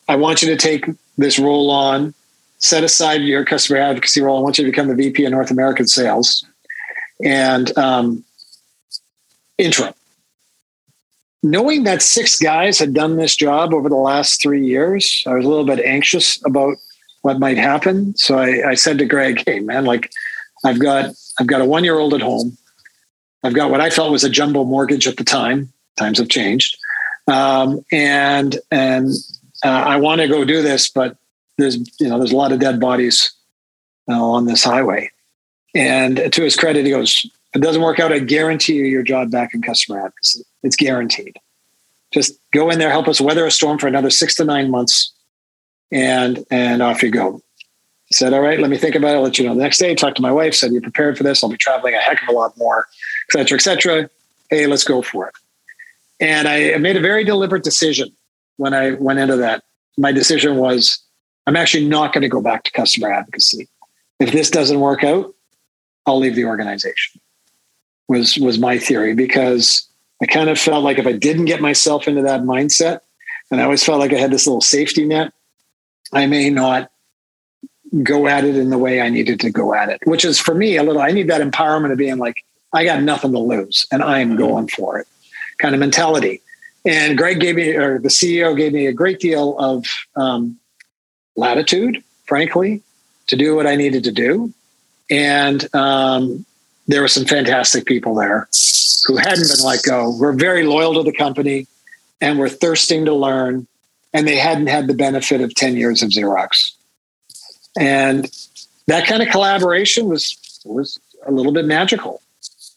[0.09, 0.85] I want you to take
[1.17, 2.15] this role on.
[2.57, 4.39] Set aside your customer advocacy role.
[4.39, 6.43] I want you to become the VP of North American Sales
[7.23, 8.23] and um,
[9.59, 9.93] interim."
[11.43, 15.45] Knowing that six guys had done this job over the last three years, I was
[15.45, 16.77] a little bit anxious about
[17.21, 18.15] what might happen.
[18.17, 20.09] So I, I said to Greg, "Hey, man, like."
[20.63, 22.57] I've got I've got a one year old at home.
[23.43, 25.71] I've got what I felt was a jumbo mortgage at the time.
[25.97, 26.77] Times have changed,
[27.27, 29.09] um, and and
[29.63, 31.17] uh, I want to go do this, but
[31.57, 33.33] there's you know there's a lot of dead bodies
[34.09, 35.11] uh, on this highway.
[35.73, 37.19] And to his credit, he goes,
[37.53, 40.43] "If it doesn't work out, I guarantee you your job back in customer advocacy.
[40.63, 41.37] It's guaranteed.
[42.13, 45.11] Just go in there, help us weather a storm for another six to nine months,
[45.91, 47.41] and and off you go."
[48.11, 49.15] Said, all right, let me think about it.
[49.15, 49.93] I'll let you know the next day.
[49.93, 51.43] Talked to my wife, said, you're prepared for this?
[51.43, 52.87] I'll be traveling a heck of a lot more,
[53.29, 54.09] et cetera, et cetera.
[54.49, 55.33] Hey, let's go for it.
[56.19, 58.11] And I made a very deliberate decision
[58.55, 59.63] when I went into that.
[59.97, 60.99] My decision was,
[61.45, 63.67] I'm actually not going to go back to customer advocacy.
[64.19, 65.33] If this doesn't work out,
[66.05, 67.21] I'll leave the organization.
[68.07, 69.85] Was was my theory because
[70.23, 73.01] I kind of felt like if I didn't get myself into that mindset,
[73.51, 75.33] and I always felt like I had this little safety net,
[76.13, 76.89] I may not
[78.03, 80.53] go at it in the way I needed to go at it, which is for
[80.53, 83.85] me a little, I need that empowerment of being like, I got nothing to lose
[83.91, 84.37] and I'm mm-hmm.
[84.37, 85.07] going for it
[85.57, 86.41] kind of mentality.
[86.85, 90.57] And Greg gave me, or the CEO gave me a great deal of um,
[91.35, 92.81] latitude, frankly,
[93.27, 94.53] to do what I needed to do.
[95.09, 96.45] And um,
[96.87, 98.47] there were some fantastic people there
[99.05, 101.67] who hadn't been let go, were very loyal to the company
[102.21, 103.67] and were thirsting to learn.
[104.13, 106.71] And they hadn't had the benefit of 10 years of Xerox.
[107.77, 108.29] And
[108.87, 112.21] that kind of collaboration was was a little bit magical.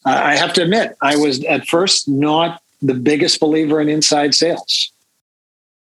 [0.04, 4.34] Uh, I have to admit, I was at first not the biggest believer in inside
[4.34, 4.90] sales,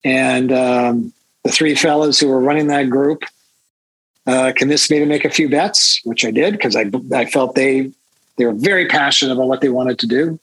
[0.03, 1.13] and um,
[1.43, 3.23] the three fellows who were running that group
[4.27, 7.55] uh, convinced me to make a few bets, which I did because I I felt
[7.55, 7.91] they
[8.37, 10.39] they were very passionate about what they wanted to do,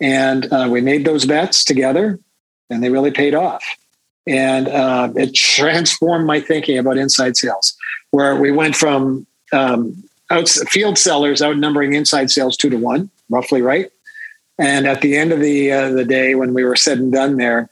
[0.00, 2.18] and uh, we made those bets together,
[2.68, 3.64] and they really paid off
[4.26, 7.76] and uh, it transformed my thinking about inside sales,
[8.10, 13.62] where we went from um, out, field sellers outnumbering inside sales two to one, roughly,
[13.62, 13.90] right?
[14.58, 17.36] And at the end of the uh, the day, when we were said and done
[17.36, 17.70] there,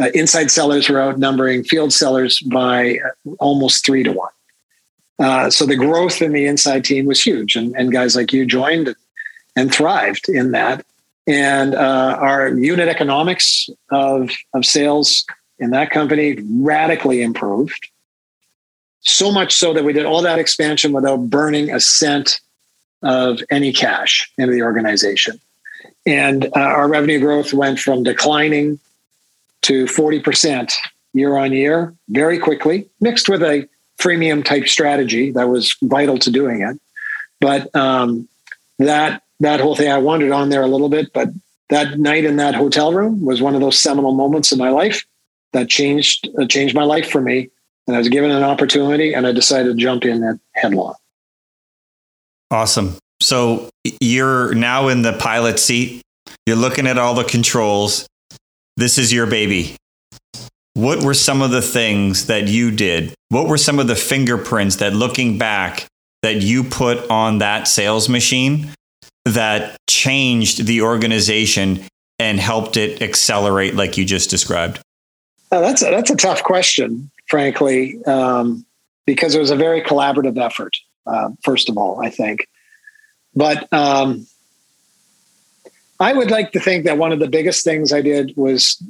[0.00, 4.32] uh, inside sellers were outnumbering field sellers by uh, almost three to one.
[5.20, 8.44] Uh, so the growth in the inside team was huge, and, and guys like you
[8.44, 8.94] joined
[9.54, 10.84] and thrived in that.
[11.26, 15.24] And uh, our unit economics of of sales
[15.58, 17.88] in that company radically improved.
[19.00, 22.40] So much so that we did all that expansion without burning a cent
[23.02, 25.40] of any cash into the organization.
[26.06, 28.78] And uh, our revenue growth went from declining
[29.62, 30.74] to 40%
[31.12, 36.30] year on year very quickly, mixed with a freemium type strategy that was vital to
[36.30, 36.78] doing it.
[37.40, 38.28] But um,
[38.78, 41.28] that that whole thing, I wandered on there a little bit, but
[41.68, 45.04] that night in that hotel room was one of those seminal moments in my life
[45.54, 47.50] that changed uh, changed my life for me.
[47.86, 50.94] And I was given an opportunity, and I decided to jump in at headlong.
[52.50, 52.96] Awesome.
[53.20, 53.68] So
[54.00, 56.02] you're now in the pilot seat.
[56.46, 58.06] You're looking at all the controls.
[58.76, 59.76] This is your baby.
[60.74, 63.14] What were some of the things that you did?
[63.28, 65.86] What were some of the fingerprints that looking back
[66.22, 68.70] that you put on that sales machine
[69.24, 71.84] that changed the organization
[72.18, 74.80] and helped it accelerate like you just described?
[75.50, 78.64] That's a, that's a tough question, frankly, um,
[79.06, 80.76] because it was a very collaborative effort.
[81.06, 82.48] Uh, first of all, I think,
[83.34, 84.26] but um,
[86.00, 88.82] I would like to think that one of the biggest things I did was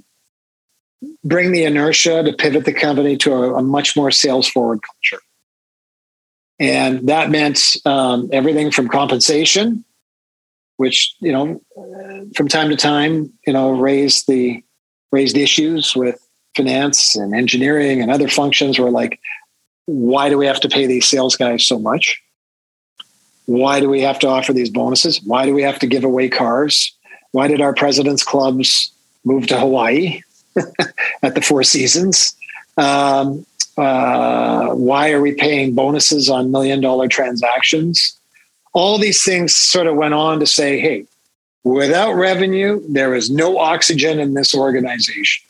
[1.23, 5.23] bring the inertia to pivot the company to a, a much more sales forward culture.
[6.59, 9.85] And that meant um, everything from compensation,
[10.77, 11.61] which, you know,
[12.37, 14.63] from time to time, you know, raised the
[15.13, 16.24] raised issues with
[16.57, 19.21] finance and engineering and other functions were like,
[19.87, 22.23] why do we have to pay these sales guys so much?
[23.47, 25.21] Why do we have to offer these bonuses?
[25.23, 26.95] Why do we have to give away cars?
[27.33, 28.91] Why did our president's clubs
[29.25, 30.23] move to Hawaii
[31.23, 32.35] at the Four Seasons?
[32.77, 33.45] Um,
[33.77, 38.17] Uh, why are we paying bonuses on million dollar transactions?
[38.73, 41.07] All these things sort of went on to say, hey,
[41.65, 45.45] without revenue, there is no oxygen in this organization.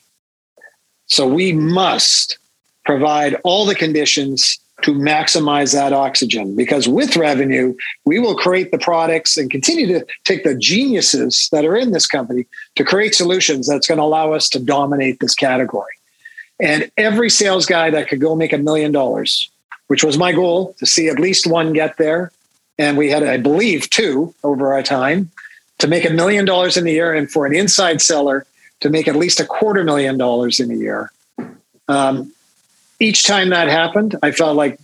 [1.06, 2.38] So we must
[2.84, 7.74] provide all the conditions to maximize that oxygen because with revenue,
[8.04, 12.06] we will create the products and continue to take the geniuses that are in this
[12.06, 15.92] company to create solutions that's going to allow us to dominate this category.
[16.60, 19.50] And every sales guy that could go make a million dollars,
[19.86, 22.30] which was my goal to see at least one get there.
[22.78, 25.30] And we had, I believe, two over our time
[25.78, 28.46] to make a million dollars in the year and for an inside seller
[28.84, 31.10] to make at least a quarter million dollars in a year.
[31.88, 32.30] Um,
[33.00, 34.78] each time that happened, I felt like,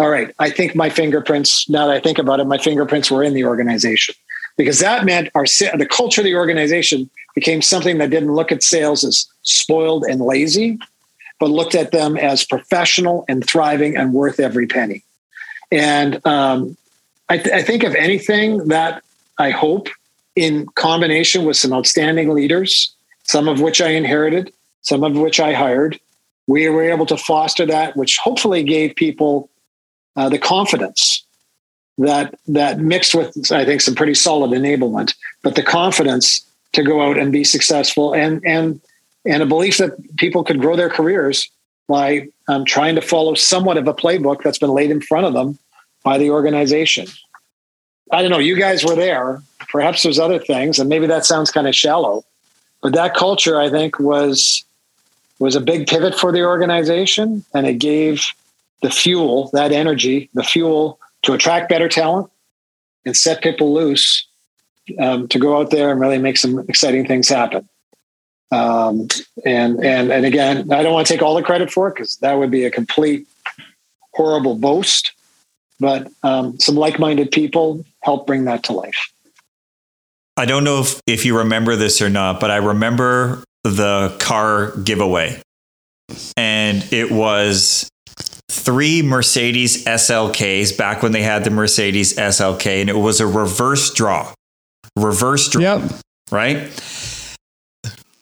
[0.00, 3.22] all right, I think my fingerprints, now that I think about it, my fingerprints were
[3.22, 4.16] in the organization
[4.56, 8.64] because that meant our the culture of the organization became something that didn't look at
[8.64, 10.80] sales as spoiled and lazy,
[11.38, 15.04] but looked at them as professional and thriving and worth every penny.
[15.70, 16.76] And um,
[17.28, 19.04] I, th- I think, if anything, that
[19.38, 19.88] I hope
[20.34, 22.92] in combination with some outstanding leaders,
[23.30, 24.52] some of which I inherited,
[24.82, 26.00] some of which I hired,
[26.48, 29.48] we were able to foster that, which hopefully gave people
[30.16, 31.24] uh, the confidence
[31.98, 35.14] that that mixed with I think some pretty solid enablement,
[35.44, 38.80] but the confidence to go out and be successful and and
[39.24, 41.48] and a belief that people could grow their careers
[41.88, 45.34] by um, trying to follow somewhat of a playbook that's been laid in front of
[45.34, 45.56] them
[46.02, 47.06] by the organization.
[48.10, 48.38] I don't know.
[48.38, 49.40] You guys were there.
[49.68, 52.24] Perhaps there's other things, and maybe that sounds kind of shallow,
[52.82, 54.64] but that culture, I think, was
[55.38, 58.26] was a big pivot for the organization, and it gave
[58.82, 62.30] the fuel, that energy, the fuel to attract better talent
[63.04, 64.26] and set people loose
[64.98, 67.68] um, to go out there and really make some exciting things happen.
[68.52, 69.08] Um,
[69.44, 72.16] and and and again, I don't want to take all the credit for it because
[72.16, 73.26] that would be a complete
[74.12, 75.12] horrible boast.
[75.78, 79.09] But um, some like-minded people help bring that to life.
[80.40, 84.74] I don't know if, if you remember this or not, but I remember the car
[84.78, 85.38] giveaway.
[86.34, 87.90] And it was
[88.50, 93.92] three Mercedes SLKs back when they had the Mercedes SLK, and it was a reverse
[93.92, 94.32] draw.
[94.96, 95.60] Reverse draw.
[95.60, 95.92] Yep.
[96.32, 96.56] Right?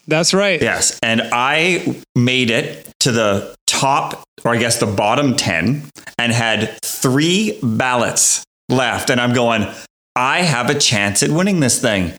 [0.08, 0.60] That's right.
[0.60, 0.98] Yes.
[1.00, 5.84] And I made it to the top, or I guess the bottom 10,
[6.18, 9.08] and had three ballots left.
[9.08, 9.72] And I'm going,
[10.18, 12.12] I have a chance at winning this thing.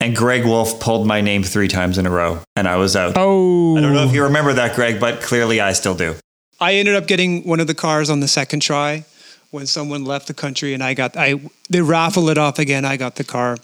[0.00, 3.12] And Greg Wolfe pulled my name three times in a row, and I was out.
[3.16, 3.76] Oh.
[3.76, 6.16] I don't know if you remember that, Greg, but clearly I still do.
[6.60, 9.04] I ended up getting one of the cars on the second try
[9.52, 11.40] when someone left the country, and I got I
[11.70, 12.84] they raffle it off again.
[12.84, 13.56] I got the car.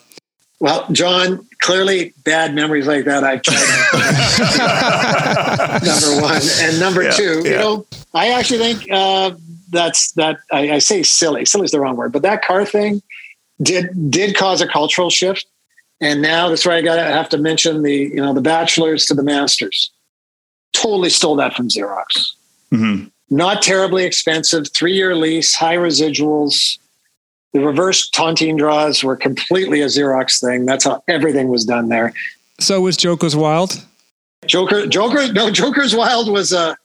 [0.61, 3.25] Well, Jon, clearly bad memories like that.
[3.25, 3.57] I've tried.
[5.85, 7.43] number one and number Yeah, two.
[7.45, 7.51] yeah.
[7.51, 9.33] You know, I actually think uh,
[9.71, 10.39] that's that.
[10.53, 11.45] I, I say silly.
[11.45, 13.03] Silly is the wrong word, but that car thing
[13.63, 15.47] did did cause a cultural shift.
[16.01, 19.07] And now that's where I got to have to mention the you know the bachelors
[19.07, 19.91] to the masters.
[20.73, 22.33] Totally stole that from Xerox.
[22.71, 26.79] hmm Not terribly expensive, three year lease, high residuals.
[27.53, 30.67] The reverse tontine draws were completely a Xerox thing.
[30.67, 32.13] That's how everything was done there.
[32.61, 33.85] So was Joker's Wild.
[34.47, 36.77] Joker, Joker, no, Joker's Wild was a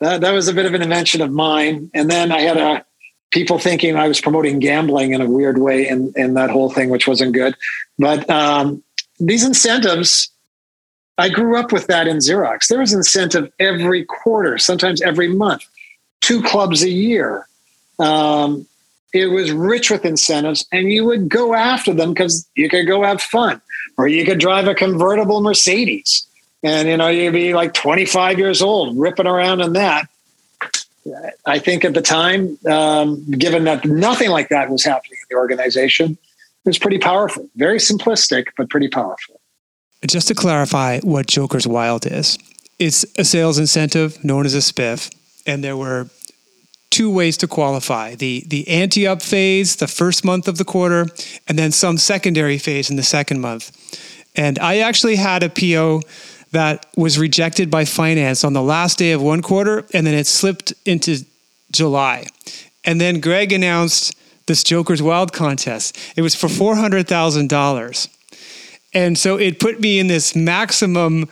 [0.00, 1.90] that, that was a bit of an invention of mine.
[1.94, 2.84] And then I had a
[3.30, 6.90] people thinking I was promoting gambling in a weird way in, in that whole thing,
[6.90, 7.56] which wasn't good.
[7.98, 8.82] But um,
[9.18, 10.30] these incentives,
[11.18, 12.68] I grew up with that in Xerox.
[12.68, 15.64] There was incentive every quarter, sometimes every month,
[16.20, 17.46] two clubs a year.
[17.98, 18.66] Um,
[19.12, 23.02] it was rich with incentives, and you would go after them because you could go
[23.02, 23.60] have fun,
[23.96, 26.26] or you could drive a convertible Mercedes,
[26.62, 30.08] and you know you'd be like 25 years old ripping around in that.
[31.44, 35.36] I think at the time, um, given that nothing like that was happening in the
[35.36, 37.48] organization, it was pretty powerful.
[37.56, 39.40] Very simplistic, but pretty powerful.
[40.06, 42.38] Just to clarify what Joker's Wild is,
[42.78, 45.14] it's a sales incentive known as a spiff,
[45.46, 46.08] and there were
[46.90, 51.06] two ways to qualify the the ante up phase the first month of the quarter
[51.46, 53.70] and then some secondary phase in the second month
[54.34, 56.00] and i actually had a po
[56.52, 60.26] that was rejected by finance on the last day of one quarter and then it
[60.26, 61.24] slipped into
[61.70, 62.26] july
[62.84, 64.14] and then greg announced
[64.46, 68.08] this joker's wild contest it was for $400000
[68.94, 71.28] and so it put me in this maximum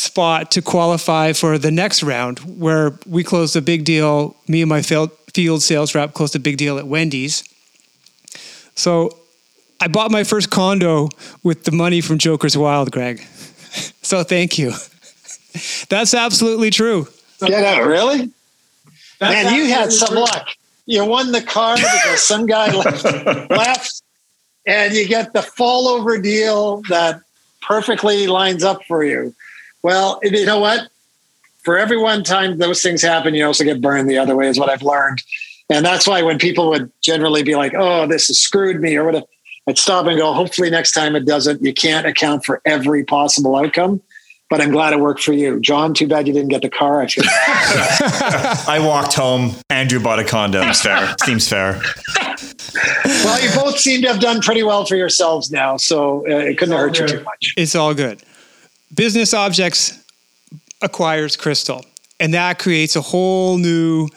[0.00, 4.36] spot to qualify for the next round where we closed a big deal.
[4.48, 5.12] Me and my field
[5.62, 7.44] sales rep closed a big deal at Wendy's.
[8.74, 9.10] So
[9.80, 11.08] I bought my first condo
[11.42, 13.24] with the money from Joker's Wild, Greg.
[14.02, 14.72] So thank you.
[15.88, 17.06] That's absolutely true.
[17.40, 18.30] Get out, really?
[19.20, 20.48] Man, you had some luck.
[20.86, 23.04] You won the car because some guy left,
[23.50, 24.02] left,
[24.66, 27.20] and you get the fall over deal that
[27.62, 29.34] perfectly lines up for you.
[29.82, 30.88] Well, you know what?
[31.62, 34.58] For every one time those things happen, you also get burned the other way, is
[34.58, 35.22] what I've learned.
[35.68, 39.04] And that's why when people would generally be like, oh, this has screwed me or
[39.04, 39.26] whatever,
[39.70, 41.62] I'd stop and go, hopefully next time it doesn't.
[41.62, 44.02] You can't account for every possible outcome
[44.50, 45.60] but I'm glad it worked for you.
[45.60, 47.00] Jon, too bad you didn't get the car.
[47.00, 47.24] I should.
[48.68, 49.52] I walked home.
[49.70, 50.60] Andrew bought a condo.
[50.62, 51.14] Seems fair.
[51.24, 51.80] Seems fair.
[53.04, 56.58] Well, you both seem to have done pretty well for yourselves now, so uh, it
[56.58, 57.10] couldn't hurt good.
[57.10, 57.54] you too much.
[57.56, 58.22] It's all good.
[58.92, 59.96] Business Objects
[60.82, 61.84] acquires Crystal,
[62.18, 64.08] and that creates a whole new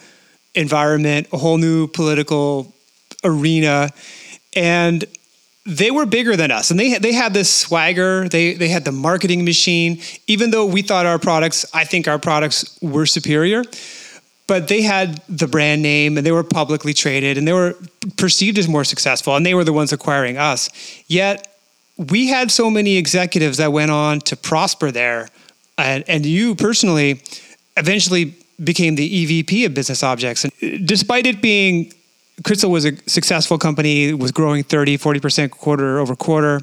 [0.56, 2.74] environment, a whole new political
[3.22, 3.90] arena,
[4.56, 5.04] and
[5.66, 8.28] they were bigger than us and they they had this swagger.
[8.28, 10.00] They they had the marketing machine.
[10.26, 13.64] Even though we thought our products i think our products were superior
[14.46, 17.76] but they had the brand name and they were publicly traded and they were
[18.16, 20.68] perceived as more successful and they were the ones acquiring us.
[21.06, 21.48] Yet
[21.96, 25.28] we had so many executives that went on to prosper there
[25.78, 27.22] and, and you personally
[27.76, 30.44] eventually became the evp of business objects.
[30.44, 31.92] And uh, despite it being
[32.42, 36.60] Crystal was a successful company, was growing 30, 40% quarter over quarter.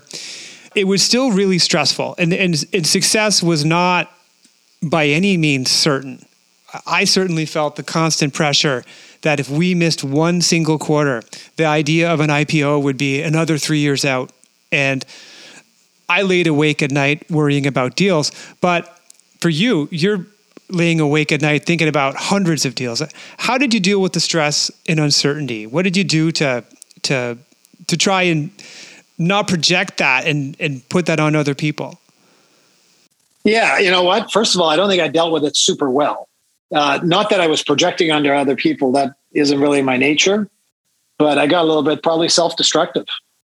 [0.75, 2.15] It was still really stressful.
[2.17, 4.11] And, and, and success was not
[4.83, 6.25] by any means certain.
[6.85, 8.83] I certainly felt the constant pressure
[9.21, 11.21] that if we missed one single quarter,
[11.55, 14.31] the idea of an IPO would be another three years out.
[14.71, 15.05] And
[16.09, 18.31] I laid awake at night worrying about deals.
[18.61, 18.99] But
[19.39, 20.25] for you, you're
[20.71, 23.01] laying awake at night thinking about hundreds of deals.
[23.37, 25.67] How did you deal with the stress and uncertainty?
[25.67, 26.63] What did you do to
[27.03, 27.37] to
[27.87, 28.51] to try and
[29.17, 31.99] not project that and and put that on other people?
[33.43, 34.31] Yeah, you know what?
[34.31, 36.27] First of all, I don't think I dealt with it super well.
[36.73, 38.91] Uh, not that I was projecting onto other people.
[38.91, 40.47] That isn't really my nature.
[41.17, 43.05] But I got a little bit probably self-destructive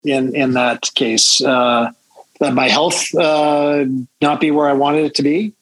[0.03, 1.41] in in that case.
[1.41, 1.91] Uh,
[2.39, 3.86] that my health uh,
[4.22, 5.53] not be where I wanted it to be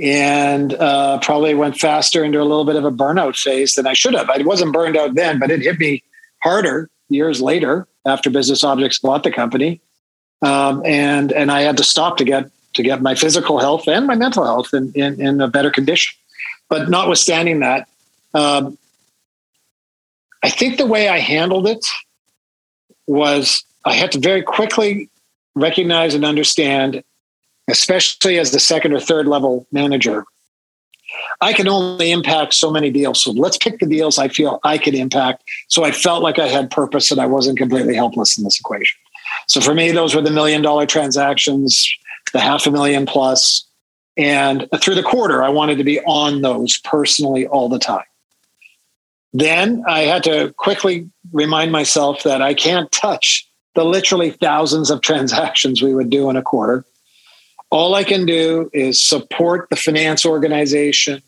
[0.00, 3.94] and uh, probably went faster into a little bit of a burnout phase than I
[3.94, 4.30] should have.
[4.30, 6.02] I wasn't burned out then, but it hit me
[6.42, 9.80] harder years later after Business Objects bought the company,
[10.42, 14.06] um, and and I had to stop to get to get my physical health and
[14.06, 16.16] my mental health in in, in a better condition.
[16.68, 17.88] But notwithstanding that,
[18.34, 18.78] um,
[20.42, 21.84] I think the way I handled it
[23.06, 25.08] was I had to very quickly
[25.54, 27.02] recognize and understand
[27.68, 30.24] especially as the second or third level manager,
[31.40, 33.22] I can only impact so many deals.
[33.22, 35.44] So let's pick the deals I feel I could impact.
[35.68, 38.98] So I felt like I had purpose and I wasn't completely helpless in this equation.
[39.46, 41.88] So for me, those were the million dollar transactions,
[42.32, 43.66] the half a million plus.
[44.16, 48.04] And through the quarter, I wanted to be on those personally all the time.
[49.32, 55.00] Then I had to quickly remind myself that I can't touch the literally thousands of
[55.02, 56.84] transactions we would do in a quarter
[57.70, 61.22] all I can do is support the finance organization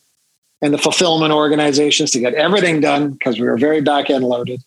[0.62, 4.62] and the fulfillment organizations to get everything done because we were very back end loaded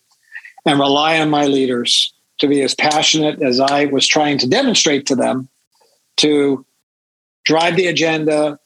[0.65, 5.05] and rely on my leaders to be as passionate as I was trying to demonstrate
[5.07, 5.49] to them
[6.17, 6.65] to
[7.45, 8.59] drive the agenda,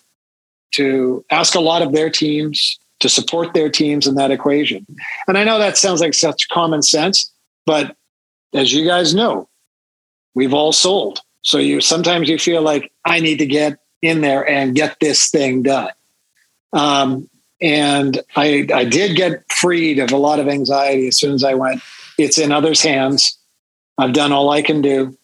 [0.71, 4.85] to ask a lot of their teams, to support their teams in that equation.
[5.27, 7.31] And I know that sounds like such common sense,
[7.65, 7.95] but
[8.53, 9.49] as you guys know,
[10.33, 11.21] we've all sold.
[11.47, 15.29] So you sometimes you feel like I need to get in there and get this
[15.29, 15.91] thing done.
[16.73, 17.29] Um,
[17.61, 21.53] and I I did get freed of a lot of anxiety as soon as I
[21.53, 21.81] went.
[22.17, 23.37] It's in others' hands.
[23.97, 25.17] I've done all I can do.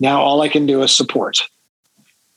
[0.00, 1.38] Now all I can do is support.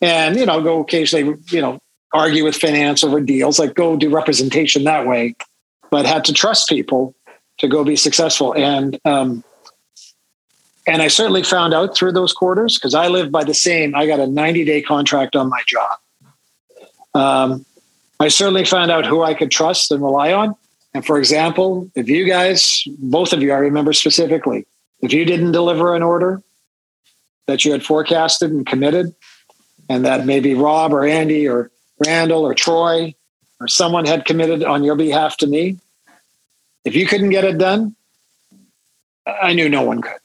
[0.01, 1.79] And you know, go occasionally, you know,
[2.13, 5.33] argue with finance over deals, like go do representation that way,
[5.89, 7.15] but had to trust people
[7.57, 8.53] to go be successful.
[8.53, 9.43] And um,
[10.87, 13.95] and I certainly found out through those quarters because I live by the same.
[13.95, 15.99] I got a 90 day contract on my job.
[17.13, 17.65] Um,
[18.19, 20.55] I certainly found out who I could trust and rely on.
[20.93, 24.65] And for example, if you guys, both of you, I remember specifically,
[25.01, 26.41] if you didn't deliver an order
[27.47, 29.13] that you had forecasted and committed,
[29.89, 31.69] and that maybe Rob or Andy or
[32.05, 33.13] Randall or Troy
[33.59, 35.79] or someone had committed on your behalf to me,
[36.85, 37.95] if you couldn't get it done,
[39.25, 40.20] I knew no one could.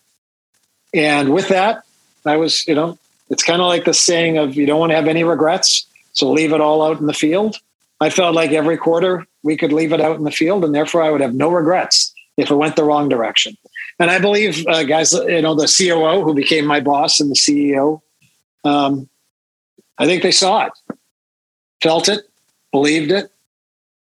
[0.94, 1.82] And with that,
[2.24, 2.98] I was, you know,
[3.30, 6.30] it's kind of like the saying of you don't want to have any regrets, so
[6.30, 7.56] leave it all out in the field.
[8.00, 11.02] I felt like every quarter we could leave it out in the field, and therefore
[11.02, 13.56] I would have no regrets if it went the wrong direction.
[13.98, 17.34] And I believe, uh, guys, you know, the COO who became my boss and the
[17.34, 18.02] CEO,
[18.64, 19.08] um,
[19.98, 20.72] I think they saw it,
[21.82, 22.20] felt it,
[22.72, 23.30] believed it,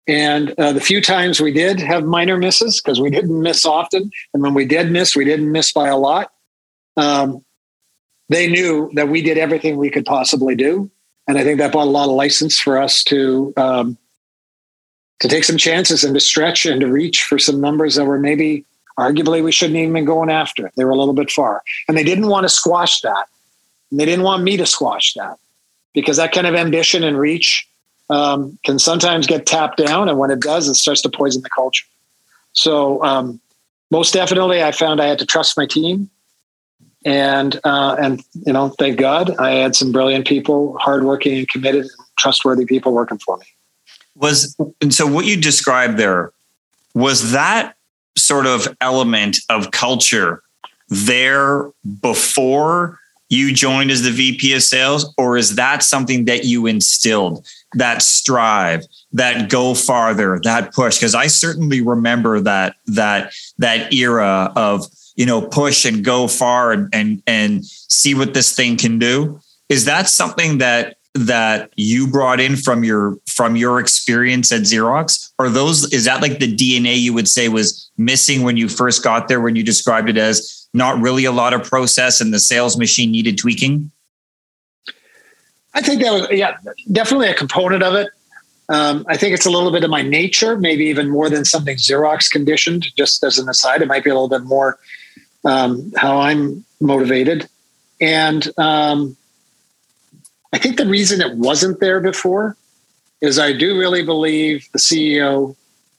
[0.07, 4.11] And uh, the few times we did have minor misses, because we didn't miss often,
[4.34, 6.32] and when we did miss, we didn't miss by a lot.
[7.00, 7.43] Um,
[8.28, 10.91] they knew that we did everything we could possibly do,
[11.28, 13.97] and I think that brought a lot of license for us to um,
[15.20, 18.20] to take some chances and to stretch and to reach for some numbers that were
[18.20, 18.66] maybe
[18.97, 20.72] arguably we shouldn't even been going after.
[20.76, 23.28] They were a little bit far, and they didn't want to squash that.
[23.91, 25.39] And they didn't want me to squash that
[25.93, 27.68] because that kind of ambition and reach
[28.12, 31.50] um, can sometimes get tapped down, and when it does, it starts to poison the
[31.50, 31.86] culture.
[32.54, 33.39] So, um,
[33.91, 36.10] most definitely, I found I had to trust my team,
[37.06, 41.88] and uh, and you know, thank God, I had some brilliant people, hardworking and committed,
[42.18, 43.45] trustworthy people working for me.
[44.16, 46.32] Was and so what you described there
[46.93, 47.76] was that
[48.18, 50.43] sort of element of culture
[50.89, 51.72] there
[52.02, 57.45] before you joined as the VP of sales, or is that something that you instilled?
[57.76, 58.84] That strive,
[59.14, 60.97] that go farther, that push.
[60.97, 64.88] Because I certainly remember that that that era of
[65.20, 69.39] you know push and go far and and and see what this thing can do.
[69.67, 75.32] Is that something that that you brought in from your from your experience at Xerox?
[75.38, 79.03] Or those is that like the DNA you would say was missing when you first
[79.03, 82.39] got there when you described it as not really a lot of process and the
[82.39, 83.91] sales machine needed tweaking?
[85.74, 86.57] I think that was, yeah,
[86.91, 88.09] definitely a component of it.
[88.70, 91.76] Um, I think it's a little bit of my nature, maybe even more than something
[91.76, 92.88] Xerox conditioned.
[92.95, 94.80] Just as an aside, it might be a little bit more
[95.45, 97.47] um, how I'm motivated.
[98.01, 99.17] And um,
[100.53, 102.55] I think the reason it wasn't there before
[103.21, 105.55] is I do really believe the CEO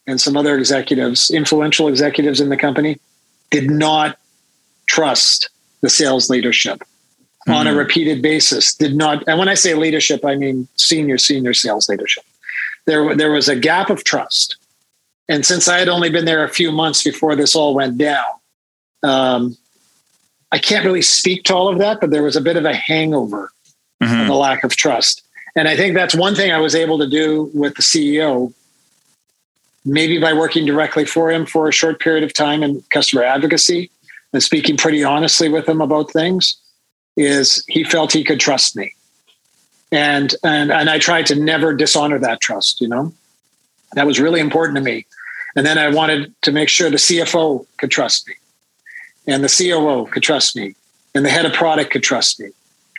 [0.06, 2.98] and some other executives, influential executives in the company,
[3.50, 4.18] did not
[4.86, 5.50] trust
[5.82, 7.52] the sales leadership mm-hmm.
[7.52, 7.78] on a mm-hmm.
[7.78, 8.74] repeated basis.
[8.74, 12.24] Did not, and when I say leadership, I mean senior, senior sales leadership.
[12.86, 14.56] There, there was a gap of trust.
[15.28, 18.24] And since I had only been there a few months before this all went down,
[19.02, 19.56] um,
[20.52, 22.74] I can't really speak to all of that, but there was a bit of a
[22.74, 23.50] hangover
[24.02, 24.28] mm-hmm.
[24.28, 25.22] the lack of trust.
[25.56, 28.52] And I think that's one thing I was able to do with the CEO,
[29.84, 33.90] maybe by working directly for him for a short period of time in customer advocacy,
[34.32, 36.56] and speaking pretty honestly with him about things
[37.16, 38.94] is he felt he could trust me
[39.92, 43.12] and and and i tried to never dishonor that trust you know
[43.94, 45.04] that was really important to me
[45.56, 48.34] and then i wanted to make sure the cfo could trust me
[49.26, 50.74] and the coo could trust me.
[51.14, 52.50] And the head of product could trust me.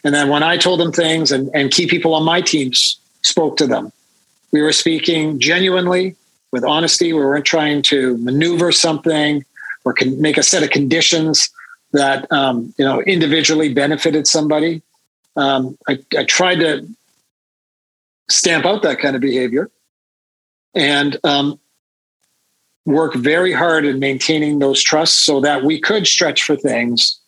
[0.03, 3.55] And then when i told them things and, and key people on my teams spoke
[3.57, 3.91] to them
[4.51, 6.15] we were speaking genuinely
[6.51, 7.13] with honesty.
[7.13, 9.45] We weren't trying to maneuver something
[9.85, 11.49] or can make a set of conditions
[11.93, 14.81] that um, you know individually benefited somebody.
[15.35, 16.85] Um, I, I, tried to
[18.29, 19.71] stamp out that kind of behavior.
[20.75, 21.57] And um,
[22.85, 27.19] work very hard in maintaining those trusts so that we could stretch for things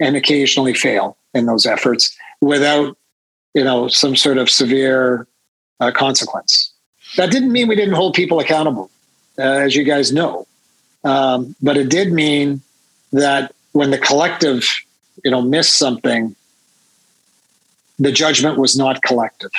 [0.00, 2.96] and occasionally fail in those efforts without
[3.54, 5.26] you know some sort of severe
[5.80, 6.72] uh, consequence.
[7.16, 8.90] That didn't mean we didn't hold people accountable,
[9.38, 10.46] uh, as you guys know.
[11.04, 12.62] Um, but it did mean
[13.12, 14.66] that when the collective,
[15.24, 16.34] you know, missed something,
[17.98, 19.52] the judgment was not collective.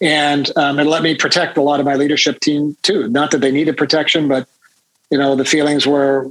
[0.00, 3.08] And um, it let me protect a lot of my leadership team too.
[3.08, 4.48] Not that they needed protection, but
[5.10, 6.30] you know, the feelings were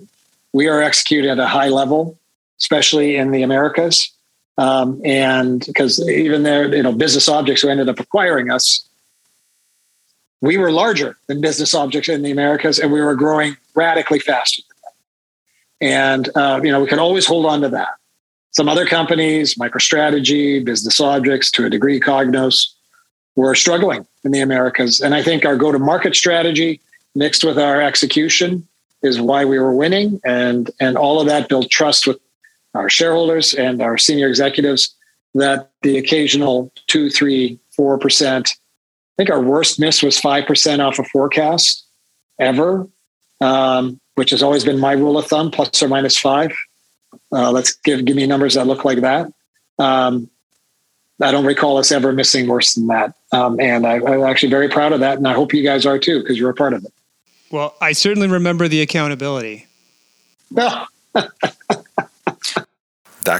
[0.53, 2.17] we are executing at a high level,
[2.59, 4.11] especially in the Americas.
[4.57, 8.87] Um, and because even there, you know, business objects who ended up acquiring us
[10.41, 14.61] we were larger than business objects in the Americas, and we were growing radically faster.
[15.81, 17.89] And uh, you know, we can always hold on to that.
[18.51, 22.73] Some other companies, MicroStrategy, Business Objects, to a degree, Cognos,
[23.37, 24.99] were struggling in the Americas.
[24.99, 26.81] And I think our go-to-market strategy
[27.15, 28.67] mixed with our execution
[29.01, 30.19] is why we were winning.
[30.25, 32.19] And and all of that built trust with
[32.73, 34.93] our shareholders and our senior executives
[35.35, 38.49] that the occasional two, three, four percent
[39.17, 41.87] I think our worst miss was 5% off a forecast
[42.39, 42.87] ever,
[43.41, 46.51] um, which has always been my rule of thumb, plus or minus five.
[47.31, 49.31] Uh, let's give, give me numbers that look like that.
[49.79, 50.29] Um,
[51.21, 53.13] I don't recall us ever missing worse than that.
[53.31, 55.17] Um, and I, am actually very proud of that.
[55.17, 56.93] And I hope you guys are too, because you're a part of it.
[57.49, 59.67] Well, I certainly remember the accountability.
[60.51, 60.87] that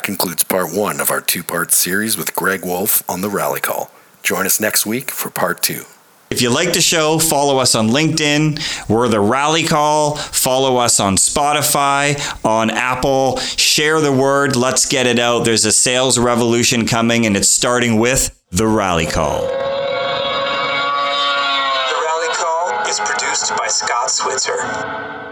[0.04, 3.92] concludes part one of our two part series with Greg Wolfe on the Rally Call.
[4.24, 5.84] Join us next week for part two.
[6.30, 8.90] If you like the show, follow us on LinkedIn.
[8.90, 10.18] We're the Rally Call.
[10.18, 13.38] Follow us on Spotify, on Apple.
[13.38, 14.58] Share the word.
[14.58, 15.46] Let's get it out.
[15.46, 19.42] There's a sales revolution coming, and it's starting with the Rally Call.
[19.42, 19.54] The
[22.04, 23.00] Rally Call is
[24.38, 25.27] answer.